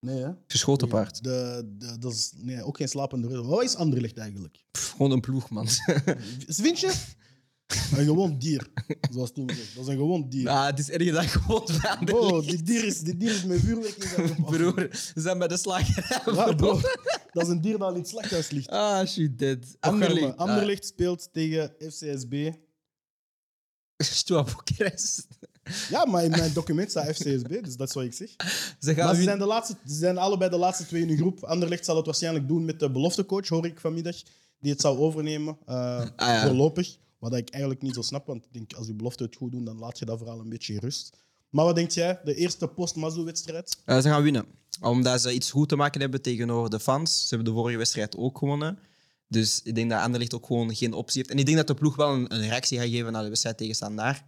Nee, 0.00 0.22
hè? 0.22 0.30
Geschoten 0.46 0.88
paard. 0.88 1.24
De, 1.24 1.70
de, 1.78 1.98
dat 1.98 2.12
is 2.12 2.32
nee, 2.36 2.62
ook 2.62 2.76
geen 2.76 2.88
slapende 2.88 3.28
rust. 3.28 3.46
Wat 3.46 3.62
is 3.62 3.76
Anderlecht 3.76 4.16
eigenlijk? 4.18 4.64
Pff, 4.70 4.90
gewoon 4.90 5.10
een 5.10 5.20
ploeg, 5.20 5.50
man. 5.50 5.68
Vind 6.62 6.80
je? 6.80 6.94
Een 7.96 8.04
gewoon 8.04 8.38
dier, 8.38 8.68
zoals 9.10 9.32
Tim 9.32 9.50
zegt. 9.50 9.74
Dat 9.74 9.84
is 9.84 9.90
een 9.90 9.96
gewoon 9.96 10.28
dier. 10.28 10.48
ah, 10.48 10.66
het 10.66 10.78
is 10.78 10.90
erger 10.90 11.12
dan 11.12 11.28
gewoon 11.28 11.68
Oh, 12.12 12.46
dit 12.46 12.66
dier 12.66 12.84
is, 12.84 13.00
dit 13.00 13.20
dier 13.20 13.30
is 13.30 13.44
met 13.44 13.60
vuurwerk 13.60 13.96
in 13.96 14.08
zijn 14.08 14.44
Broer, 14.50 14.88
ze 14.92 15.20
zijn 15.20 15.38
bij 15.38 15.48
de 15.48 15.56
slagerij. 15.56 16.34
Ja, 16.34 16.52
bro. 16.54 16.80
Dat 17.32 17.42
is 17.42 17.48
een 17.48 17.60
dier 17.60 17.78
dat 17.78 17.92
in 17.92 17.98
het 17.98 18.08
slachthuis 18.08 18.50
ligt. 18.50 18.68
Ah, 18.68 19.06
shit, 19.06 19.38
dead. 19.38 19.76
Anderlecht, 20.36 20.86
speelt 20.86 21.28
tegen 21.32 21.74
FCSB. 21.78 22.50
Stoa 23.96 24.42
Boekarest. 24.42 25.26
Ja, 25.90 26.04
maar 26.06 26.24
in 26.24 26.30
mijn 26.30 26.52
document 26.52 26.90
staat 26.90 27.06
FCSB, 27.06 27.48
dus 27.62 27.76
dat 27.76 27.88
is 27.88 27.94
wat 27.94 28.04
ik 28.04 28.12
zeg. 28.12 28.28
Ze 28.28 28.36
Maar 28.38 28.94
gaan 28.94 28.94
ze 28.94 28.96
winnen. 28.96 29.22
zijn, 29.24 29.38
de 29.38 29.44
laatste, 29.46 29.76
ze 29.86 29.94
zijn 29.94 30.18
allebei 30.18 30.50
de 30.50 30.56
laatste 30.56 30.86
twee 30.86 31.02
in 31.02 31.08
de 31.08 31.16
groep. 31.16 31.44
Anderlecht 31.44 31.84
zal 31.84 31.96
het 31.96 32.06
waarschijnlijk 32.06 32.48
doen 32.48 32.64
met 32.64 32.80
de 32.80 32.90
beloftecoach, 32.90 33.48
hoor 33.48 33.66
ik 33.66 33.80
vanmiddag, 33.80 34.16
die 34.60 34.70
het 34.72 34.80
zou 34.80 34.98
overnemen 34.98 35.56
uh, 35.68 35.74
Ah, 36.00 36.06
ja. 36.16 36.46
voorlopig. 36.46 36.96
Wat 37.18 37.34
ik 37.34 37.48
eigenlijk 37.50 37.82
niet 37.82 37.94
zo 37.94 38.02
snap, 38.02 38.26
want 38.26 38.44
ik 38.44 38.52
denk 38.52 38.72
als 38.72 38.86
die 38.86 38.94
belofte 38.94 39.22
het 39.24 39.36
goed 39.36 39.52
doen, 39.52 39.64
dan 39.64 39.78
laat 39.78 39.98
je 39.98 40.04
dat 40.04 40.18
vooral 40.18 40.40
een 40.40 40.48
beetje 40.48 40.72
in 40.72 40.78
rust. 40.78 41.16
Maar 41.50 41.64
wat 41.64 41.74
denk 41.74 41.90
jij? 41.90 42.20
De 42.24 42.34
eerste 42.34 42.68
post-Mazou-wedstrijd? 42.68 43.76
Eh, 43.84 43.96
ze 44.00 44.08
gaan 44.08 44.22
winnen. 44.22 44.44
Omdat 44.80 45.20
ze 45.20 45.32
iets 45.32 45.50
goed 45.50 45.68
te 45.68 45.76
maken 45.76 46.00
hebben 46.00 46.22
tegenover 46.22 46.70
de 46.70 46.80
fans. 46.80 47.20
Ze 47.20 47.34
hebben 47.34 47.54
de 47.54 47.60
vorige 47.60 47.78
wedstrijd 47.78 48.16
ook 48.16 48.38
gewonnen. 48.38 48.78
Dus 49.28 49.60
ik 49.64 49.74
denk 49.74 49.90
dat 49.90 50.00
Anderlecht 50.00 50.34
ook 50.34 50.46
gewoon 50.46 50.74
geen 50.74 50.92
optie 50.92 51.18
heeft. 51.20 51.30
En 51.32 51.38
ik 51.38 51.44
denk 51.44 51.56
dat 51.56 51.66
de 51.66 51.74
ploeg 51.74 51.96
wel 51.96 52.12
een, 52.14 52.34
een 52.34 52.40
reactie 52.40 52.78
gaat 52.78 52.88
geven 52.88 53.12
naar 53.12 53.22
de 53.22 53.28
wedstrijd 53.28 53.56
tegen 53.58 53.74
Standaard. 53.74 54.22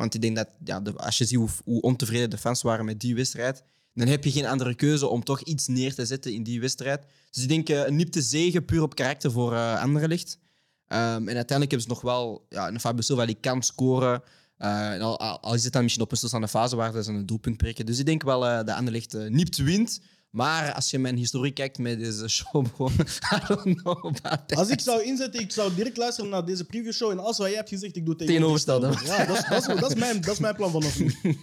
Want 0.00 0.14
ik 0.14 0.20
denk 0.20 0.36
dat, 0.36 0.48
ja, 0.64 0.80
de- 0.80 0.96
als 0.96 1.18
je 1.18 1.24
ziet 1.24 1.38
hoe, 1.38 1.48
hoe 1.64 1.80
ontevreden 1.80 2.30
de 2.30 2.38
fans 2.38 2.62
waren 2.62 2.84
met 2.84 3.00
die 3.00 3.14
wedstrijd, 3.14 3.62
Dan 3.94 4.08
heb 4.08 4.24
je 4.24 4.30
geen 4.30 4.46
andere 4.46 4.74
keuze 4.74 5.06
om 5.06 5.24
toch 5.24 5.42
iets 5.42 5.66
neer 5.66 5.94
te 5.94 6.06
zetten 6.06 6.32
in 6.32 6.42
die 6.42 6.60
wedstrijd. 6.60 7.02
Dus 7.30 7.42
ik 7.42 7.48
denk 7.48 7.68
eh, 7.68 7.86
een 7.86 7.96
nipte 7.96 8.22
zegen, 8.22 8.64
puur 8.64 8.82
op 8.82 8.94
karakter 8.94 9.30
voor 9.30 9.52
eh 9.54 9.82
Anderlecht. 9.82 10.38
Ehm, 10.86 11.28
en 11.28 11.36
uiteindelijk 11.36 11.70
hebben 11.70 11.80
ze 11.80 11.88
nog 11.88 12.00
wel 12.00 12.46
ja, 12.48 12.68
een 12.68 12.80
Fabio 12.80 13.02
Silva 13.02 13.26
die 13.26 13.36
kan 13.40 13.62
scoren. 13.62 14.22
En 14.58 15.00
al, 15.00 15.18
al 15.18 15.54
is 15.54 15.64
het 15.64 15.72
dan 15.72 15.82
misschien 15.82 16.04
op 16.04 16.10
een 16.10 16.16
stilstaande 16.16 16.48
fase 16.48 16.76
waar 16.76 17.02
ze 17.02 17.10
een 17.12 17.26
doelpunt 17.26 17.56
prikken. 17.56 17.86
Dus 17.86 17.98
ik 17.98 18.06
denk 18.06 18.22
wel 18.22 18.40
dat 18.40 18.68
Anderlecht 18.70 19.12
nipt 19.28 19.56
wint. 19.56 20.00
Maar 20.30 20.72
als 20.72 20.90
je 20.90 20.98
mijn 20.98 21.16
historie 21.16 21.52
kijkt 21.52 21.78
met 21.78 21.98
deze 21.98 22.28
show, 22.28 22.66
gewoon, 22.76 22.92
I 23.34 23.46
don't 23.46 23.82
know 23.82 24.06
about 24.06 24.22
that. 24.48 24.56
Als 24.56 24.68
ik 24.68 24.80
zou 24.80 25.02
inzetten, 25.02 25.40
ik 25.40 25.52
zou 25.52 25.74
direct 25.74 25.96
luisteren 25.96 26.30
naar 26.30 26.44
deze 26.44 26.64
preview 26.64 26.92
show 26.92 27.10
en 27.10 27.18
alles 27.18 27.38
wat 27.38 27.46
jij 27.46 27.56
hebt 27.56 27.68
gezegd, 27.68 27.96
ik 27.96 28.04
doe 28.04 28.14
het 28.14 28.26
Tegenovergestelde. 28.26 28.86
Ja, 28.86 29.24
dat 29.24 29.36
is, 29.36 29.44
dat, 29.48 29.58
is, 29.58 29.80
dat, 29.80 29.90
is 29.90 29.98
mijn, 30.04 30.20
dat 30.20 30.32
is 30.32 30.38
mijn 30.38 30.56
plan 30.56 30.70
vanaf 30.70 30.98
nu. 30.98 31.14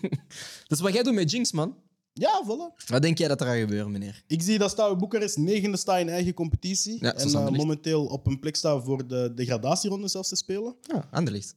Dat 0.67 0.77
is 0.77 0.79
wat 0.79 0.93
jij 0.93 1.03
doet 1.03 1.13
met 1.13 1.31
Jinx, 1.31 1.51
man. 1.51 1.75
Ja, 2.13 2.43
voilà. 2.45 2.85
Wat 2.87 3.01
denk 3.01 3.17
jij 3.17 3.27
dat 3.27 3.41
er 3.41 3.47
gaat 3.47 3.57
gebeuren, 3.57 3.91
meneer? 3.91 4.23
Ik 4.27 4.41
zie 4.41 4.57
dat 4.57 4.71
Stouw 4.71 4.95
Boekarest 4.95 5.37
negende 5.37 5.77
staat 5.77 5.99
in 5.99 6.09
eigen 6.09 6.33
competitie. 6.33 6.97
Ja, 6.99 7.13
en 7.13 7.33
eh, 7.33 7.49
momenteel 7.49 8.05
op 8.05 8.27
een 8.27 8.39
plek 8.39 8.55
staat 8.55 8.83
voor 8.83 9.07
de 9.07 9.31
degradatieronde 9.35 10.07
zelfs 10.07 10.29
te 10.29 10.35
spelen. 10.35 10.75
Ja, 10.81 11.07
Anderlecht. 11.11 11.55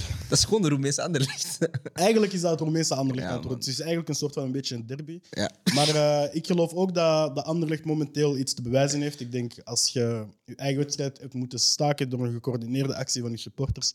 Dat 0.28 0.38
is 0.38 0.44
gewoon 0.44 0.62
de 0.62 0.68
Roemeense 0.68 1.02
Anderlecht. 1.02 1.58
Eigenlijk 1.92 2.32
is 2.32 2.40
dat 2.40 2.50
het 2.50 2.60
Romeinse 2.60 2.94
Anderlecht 2.94 3.28
Ja, 3.44 3.48
het 3.50 3.66
is 3.66 3.78
eigenlijk 3.78 4.08
een 4.08 4.14
soort 4.14 4.32
van 4.34 4.42
een 4.44 4.52
beetje 4.52 4.74
een 4.74 4.86
derby. 4.86 5.20
ja. 5.30 5.50
Maar 5.74 5.88
eh, 5.88 6.34
ik 6.34 6.46
geloof 6.46 6.72
ook 6.72 6.94
dat, 6.94 7.34
dat 7.36 7.44
Anderlecht 7.44 7.84
momenteel 7.84 8.36
iets 8.36 8.54
te 8.54 8.62
bewijzen 8.62 9.00
heeft. 9.00 9.20
Ik 9.20 9.32
denk 9.32 9.52
als 9.64 9.88
je 9.88 10.26
je 10.44 10.54
eigen 10.56 10.78
wedstrijd 10.82 11.18
hebt 11.20 11.34
moeten 11.34 11.58
staken 11.58 12.08
door 12.10 12.26
een 12.26 12.32
gecoördineerde 12.32 12.94
actie 12.96 13.22
van 13.22 13.30
je 13.30 13.36
supporters, 13.36 13.92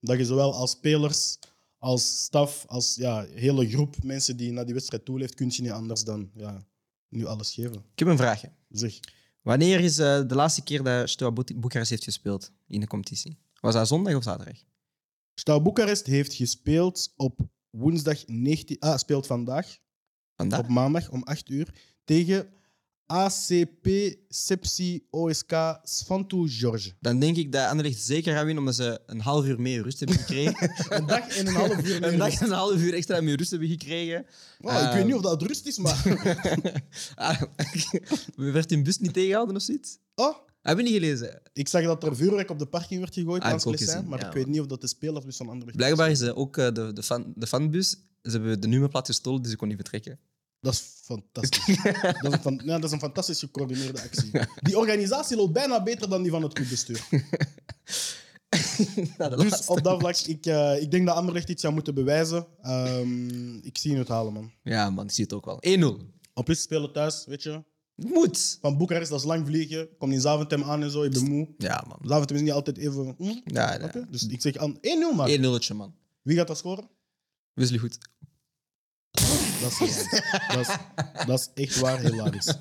dat 0.00 0.18
je 0.18 0.24
zowel 0.24 0.54
als 0.54 0.70
spelers, 0.70 1.38
als 1.78 2.22
staf, 2.22 2.64
als 2.68 2.94
ja, 2.94 3.26
hele 3.34 3.68
groep 3.68 4.02
mensen 4.02 4.36
die 4.36 4.52
naar 4.52 4.64
die 4.64 4.74
wedstrijd 4.74 5.04
toeleeft, 5.04 5.34
kun 5.34 5.50
je 5.50 5.62
niet 5.62 5.70
anders 5.70 6.04
dan 6.04 6.30
ja, 6.34 6.64
nu 7.08 7.24
alles 7.26 7.52
geven. 7.52 7.74
Ik 7.92 7.98
heb 7.98 8.08
een 8.08 8.16
vraagje. 8.16 8.50
Zeg. 8.68 8.98
Wanneer 9.42 9.80
is 9.80 9.98
eh, 9.98 10.20
de 10.26 10.34
laatste 10.34 10.62
keer 10.62 10.82
dat 10.82 11.08
Steaua 11.08 11.34
Boek- 11.34 11.60
Boekarest 11.60 11.90
heeft 11.90 12.04
gespeeld 12.04 12.50
in 12.68 12.80
de 12.80 12.86
competitie? 12.86 13.38
Was 13.60 13.74
dat 13.74 13.88
zondag 13.88 14.14
of 14.14 14.22
zaterdag? 14.22 14.56
Stouw 15.34 15.60
Boekarest 15.60 16.06
heeft 16.06 16.34
gespeeld 16.34 17.12
op 17.16 17.40
woensdag 17.70 18.26
19... 18.26 18.78
Ah, 18.78 18.96
speelt 18.96 19.26
vandaag, 19.26 19.78
Vandaag? 20.36 20.60
op 20.60 20.68
maandag 20.68 21.10
om 21.10 21.22
8 21.22 21.48
uur, 21.48 21.74
tegen 22.04 22.48
ACP 23.06 23.88
Sepsi 24.28 25.06
OSK 25.10 25.52
Svantu 25.82 26.48
George. 26.48 26.92
Dan 27.00 27.18
denk 27.18 27.36
ik 27.36 27.52
dat 27.52 27.68
Anderlecht 27.68 28.00
zeker 28.00 28.34
gaat 28.34 28.44
winnen, 28.44 28.58
omdat 28.58 28.74
ze 28.74 29.00
een 29.06 29.20
half 29.20 29.46
uur 29.46 29.60
meer 29.60 29.82
rust 29.82 29.98
hebben 29.98 30.18
gekregen. 30.18 30.70
Een 30.98 31.06
dag 31.06 31.28
en 31.28 31.46
een 31.46 31.54
half 31.54 31.76
uur 31.76 32.00
meer 32.00 32.12
een 32.12 32.18
dag 32.18 32.40
en 32.40 32.46
een 32.46 32.52
half 32.52 32.76
uur 32.76 32.94
extra 32.94 33.20
meer 33.20 33.36
rust 33.36 33.50
hebben 33.50 33.68
gekregen. 33.68 34.26
Ik 34.58 34.90
weet 34.92 35.04
niet 35.04 35.14
of 35.14 35.22
dat 35.22 35.42
rust 35.42 35.66
is, 35.66 35.78
maar... 35.78 36.02
Ah, 37.14 37.42
werd 38.36 38.72
in 38.72 38.82
bus 38.82 38.98
niet 38.98 39.12
tegengehouden 39.12 39.56
of 39.56 39.62
zoiets? 39.62 39.98
Oh, 40.14 40.36
Heb 40.64 40.76
je 40.76 40.82
niet 40.82 40.92
gelezen? 40.92 41.40
ik 41.52 41.68
zag 41.68 41.84
dat 41.84 42.02
er 42.04 42.16
vuurwerk 42.16 42.50
op 42.50 42.58
de 42.58 42.66
parking 42.66 43.00
werd 43.00 43.14
gegooid 43.14 43.42
Ah, 43.42 43.48
heb 43.48 43.50
langs 43.50 43.64
ik 43.64 43.70
ook 43.72 43.78
Lessijn, 43.78 43.96
gezien, 43.96 44.10
maar 44.10 44.20
ja, 44.20 44.26
ik 44.26 44.32
weet 44.32 44.46
niet 44.46 44.60
of 44.60 44.66
dat 44.66 44.80
de 44.80 44.86
spelersbus 44.86 45.36
van 45.36 45.48
Anderlecht 45.48 45.76
Blijkbaar 45.76 46.10
is 46.10 46.20
eh, 46.20 46.38
ook 46.38 46.56
eh, 46.56 46.72
de, 46.72 46.92
de, 46.92 47.02
fan, 47.02 47.32
de 47.36 47.46
fanbus. 47.46 47.90
Ze 48.22 48.30
hebben 48.30 48.60
de 48.60 48.68
nummerplaat 48.68 49.06
gestolen, 49.06 49.42
dus 49.42 49.50
ze 49.50 49.56
kon 49.56 49.68
niet 49.68 49.76
vertrekken. 49.76 50.18
Dat 50.60 50.72
is 50.72 50.80
fantastisch. 51.02 51.66
dat, 52.02 52.24
is 52.24 52.32
een, 52.32 52.40
fan- 52.40 52.60
ja, 52.64 52.74
dat 52.74 52.84
is 52.84 52.90
een 52.90 52.98
fantastisch 52.98 53.38
gecoördineerde 53.38 54.02
actie. 54.02 54.30
Die 54.62 54.78
organisatie 54.78 55.36
loopt 55.36 55.52
bijna 55.52 55.82
beter 55.82 56.08
dan 56.08 56.22
die 56.22 56.30
van 56.30 56.42
het 56.42 56.52
clubbestuur. 56.52 57.04
De 59.16 59.28
Dus 59.36 59.50
laatste. 59.50 59.72
op 59.72 59.82
dat 59.82 59.98
vlak, 60.00 60.16
ik, 60.16 60.46
eh, 60.46 60.82
ik 60.82 60.90
denk 60.90 61.06
dat 61.06 61.16
Anderlecht 61.16 61.48
iets 61.48 61.60
zou 61.62 61.74
moeten 61.74 61.94
bewijzen. 61.94 62.46
Ehm, 62.62 63.56
ik 63.56 63.78
zie 63.78 63.96
het 63.96 64.08
halen, 64.08 64.32
man. 64.32 64.52
Ja, 64.62 64.90
man, 64.90 65.04
ik 65.04 65.10
zie 65.10 65.24
het 65.24 65.32
ook 65.32 65.44
wel. 65.44 65.58
1-0. 65.60 66.00
Op 66.34 66.44
plus 66.44 66.62
spelen 66.62 66.92
thuis, 66.92 67.24
weet 67.26 67.42
je. 67.42 67.62
Het 67.96 68.08
moet. 68.08 68.58
Van 68.60 68.76
Boekarest, 68.76 69.10
dat 69.10 69.18
is 69.20 69.26
lang 69.26 69.46
vliegen. 69.46 69.88
Kom 69.98 70.12
in 70.12 70.20
Zaventem 70.20 70.62
aan 70.62 70.82
en 70.82 70.90
zo, 70.90 71.02
ik 71.02 71.12
ben 71.12 71.24
moe. 71.28 71.48
Ja, 71.58 71.84
man. 71.88 71.98
Zaventem 72.02 72.36
is 72.36 72.42
niet 72.42 72.52
altijd 72.52 72.76
even... 72.76 73.14
hm, 73.18 73.32
Ja, 73.44 73.78
ja. 73.80 74.06
Dus 74.10 74.26
ik 74.26 74.40
zeg 74.40 74.56
aan 74.56 74.76
1-0, 74.76 74.80
man. 75.14 75.60
1-0, 75.72 75.74
man. 75.76 75.94
Wie 76.22 76.36
gaat 76.36 76.46
dat 76.46 76.58
scoren? 76.58 76.88
Wesley 77.52 77.78
goed. 77.78 77.98
Dat 79.60 79.80
is, 79.80 80.08
dat, 80.48 80.58
is, 80.60 80.76
dat 81.26 81.38
is 81.40 81.64
echt 81.64 81.80
waar 81.80 82.00
hilarisch. 82.00 82.54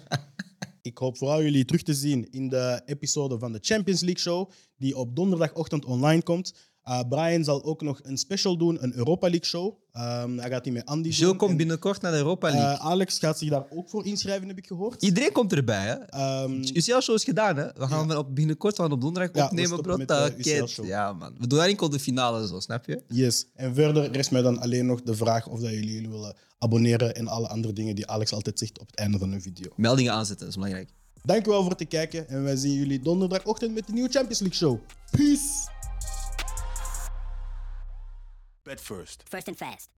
Ik 0.81 0.97
hoop 0.97 1.17
vooral 1.17 1.41
jullie 1.43 1.65
terug 1.65 1.83
te 1.83 1.93
zien 1.93 2.29
in 2.31 2.49
de 2.49 2.81
episode 2.85 3.39
van 3.39 3.51
de 3.51 3.59
Champions 3.61 4.01
League 4.01 4.19
Show, 4.21 4.49
die 4.77 4.97
op 4.97 5.15
donderdagochtend 5.15 5.85
online 5.85 6.23
komt. 6.23 6.53
Uh, 6.87 6.99
Brian 7.09 7.43
zal 7.43 7.63
ook 7.63 7.81
nog 7.81 7.99
een 8.03 8.17
special 8.17 8.57
doen, 8.57 8.83
een 8.83 8.93
Europa 8.95 9.27
League 9.29 9.45
show. 9.45 9.73
Ehm, 9.91 10.37
hij 10.37 10.49
gaat 10.49 10.63
die 10.63 10.73
met 10.73 10.85
Andy 10.85 11.19
doen. 11.19 11.37
komt 11.37 11.51
En, 11.51 11.57
binnenkort 11.57 12.01
naar 12.01 12.11
de 12.11 12.17
Europa 12.17 12.49
League. 12.51 12.69
eh, 12.69 12.85
Alex 12.85 13.19
gaat 13.19 13.37
zich 13.37 13.49
daar 13.49 13.65
ook 13.69 13.89
voor 13.89 14.05
inschrijven, 14.05 14.47
heb 14.47 14.57
ik 14.57 14.67
gehoord. 14.67 15.01
Iedereen 15.03 15.31
komt 15.31 15.53
erbij, 15.53 15.85
hè? 15.85 15.93
Ehm, 15.93 16.51
UCL-show 16.73 17.15
is 17.15 17.23
gedaan, 17.23 17.57
hè? 17.57 17.65
We 17.75 17.87
gaan 17.87 18.17
op, 18.17 18.35
binnenkort 18.35 18.79
op 18.79 19.01
donderdag 19.01 19.35
Ja, 19.35 19.45
opnemen, 19.45 19.81
bro. 19.81 19.97
met. 19.97 20.33
UCL-show. 20.37 20.85
Ja, 20.85 21.13
man. 21.13 21.35
We 21.39 21.47
doen 21.47 21.59
daar 21.59 21.67
enkel 21.67 21.89
de 21.89 21.99
finale, 21.99 22.47
zo, 22.47 22.59
snap 22.59 22.85
je? 22.85 23.01
yes. 23.07 23.45
En 23.55 23.73
verder 23.75 24.11
rest 24.11 24.31
mij 24.31 24.41
dan 24.41 24.59
alleen 24.59 24.85
nog 24.85 25.01
de 25.01 25.15
vraag 25.15 25.47
of 25.47 25.59
dat 25.59 25.69
jullie 25.69 25.91
jullie 25.93 26.09
willen 26.09 26.35
abonneren 26.59 27.15
en 27.15 27.27
alle 27.27 27.47
andere 27.47 27.73
dingen 27.73 27.95
die 27.95 28.07
Alex 28.07 28.33
altijd 28.33 28.59
zegt 28.59 28.79
op 28.79 28.87
het 28.87 28.95
einde 28.95 29.17
van 29.17 29.31
een 29.31 29.41
video. 29.41 29.71
Meldingen 29.75 30.11
aanzetten, 30.13 30.45
dat 30.45 30.55
is 30.55 30.61
belangrijk. 30.61 30.89
Dankjewel 31.23 31.61
voor 31.61 31.71
het 31.77 31.87
kijken 31.87 32.27
en 32.29 32.43
wij 32.43 32.55
zien 32.55 32.73
jullie 32.73 32.99
donderdagochtend 32.99 33.73
met 33.73 33.87
de 33.87 33.93
nieuwe 33.93 34.09
Champions 34.09 34.39
League 34.39 34.57
Show. 34.57 34.79
Peace! 35.11 35.71
Bet 38.65 38.79
first. 38.79 39.23
First 39.27 39.47
and 39.47 39.57
fast. 39.57 39.89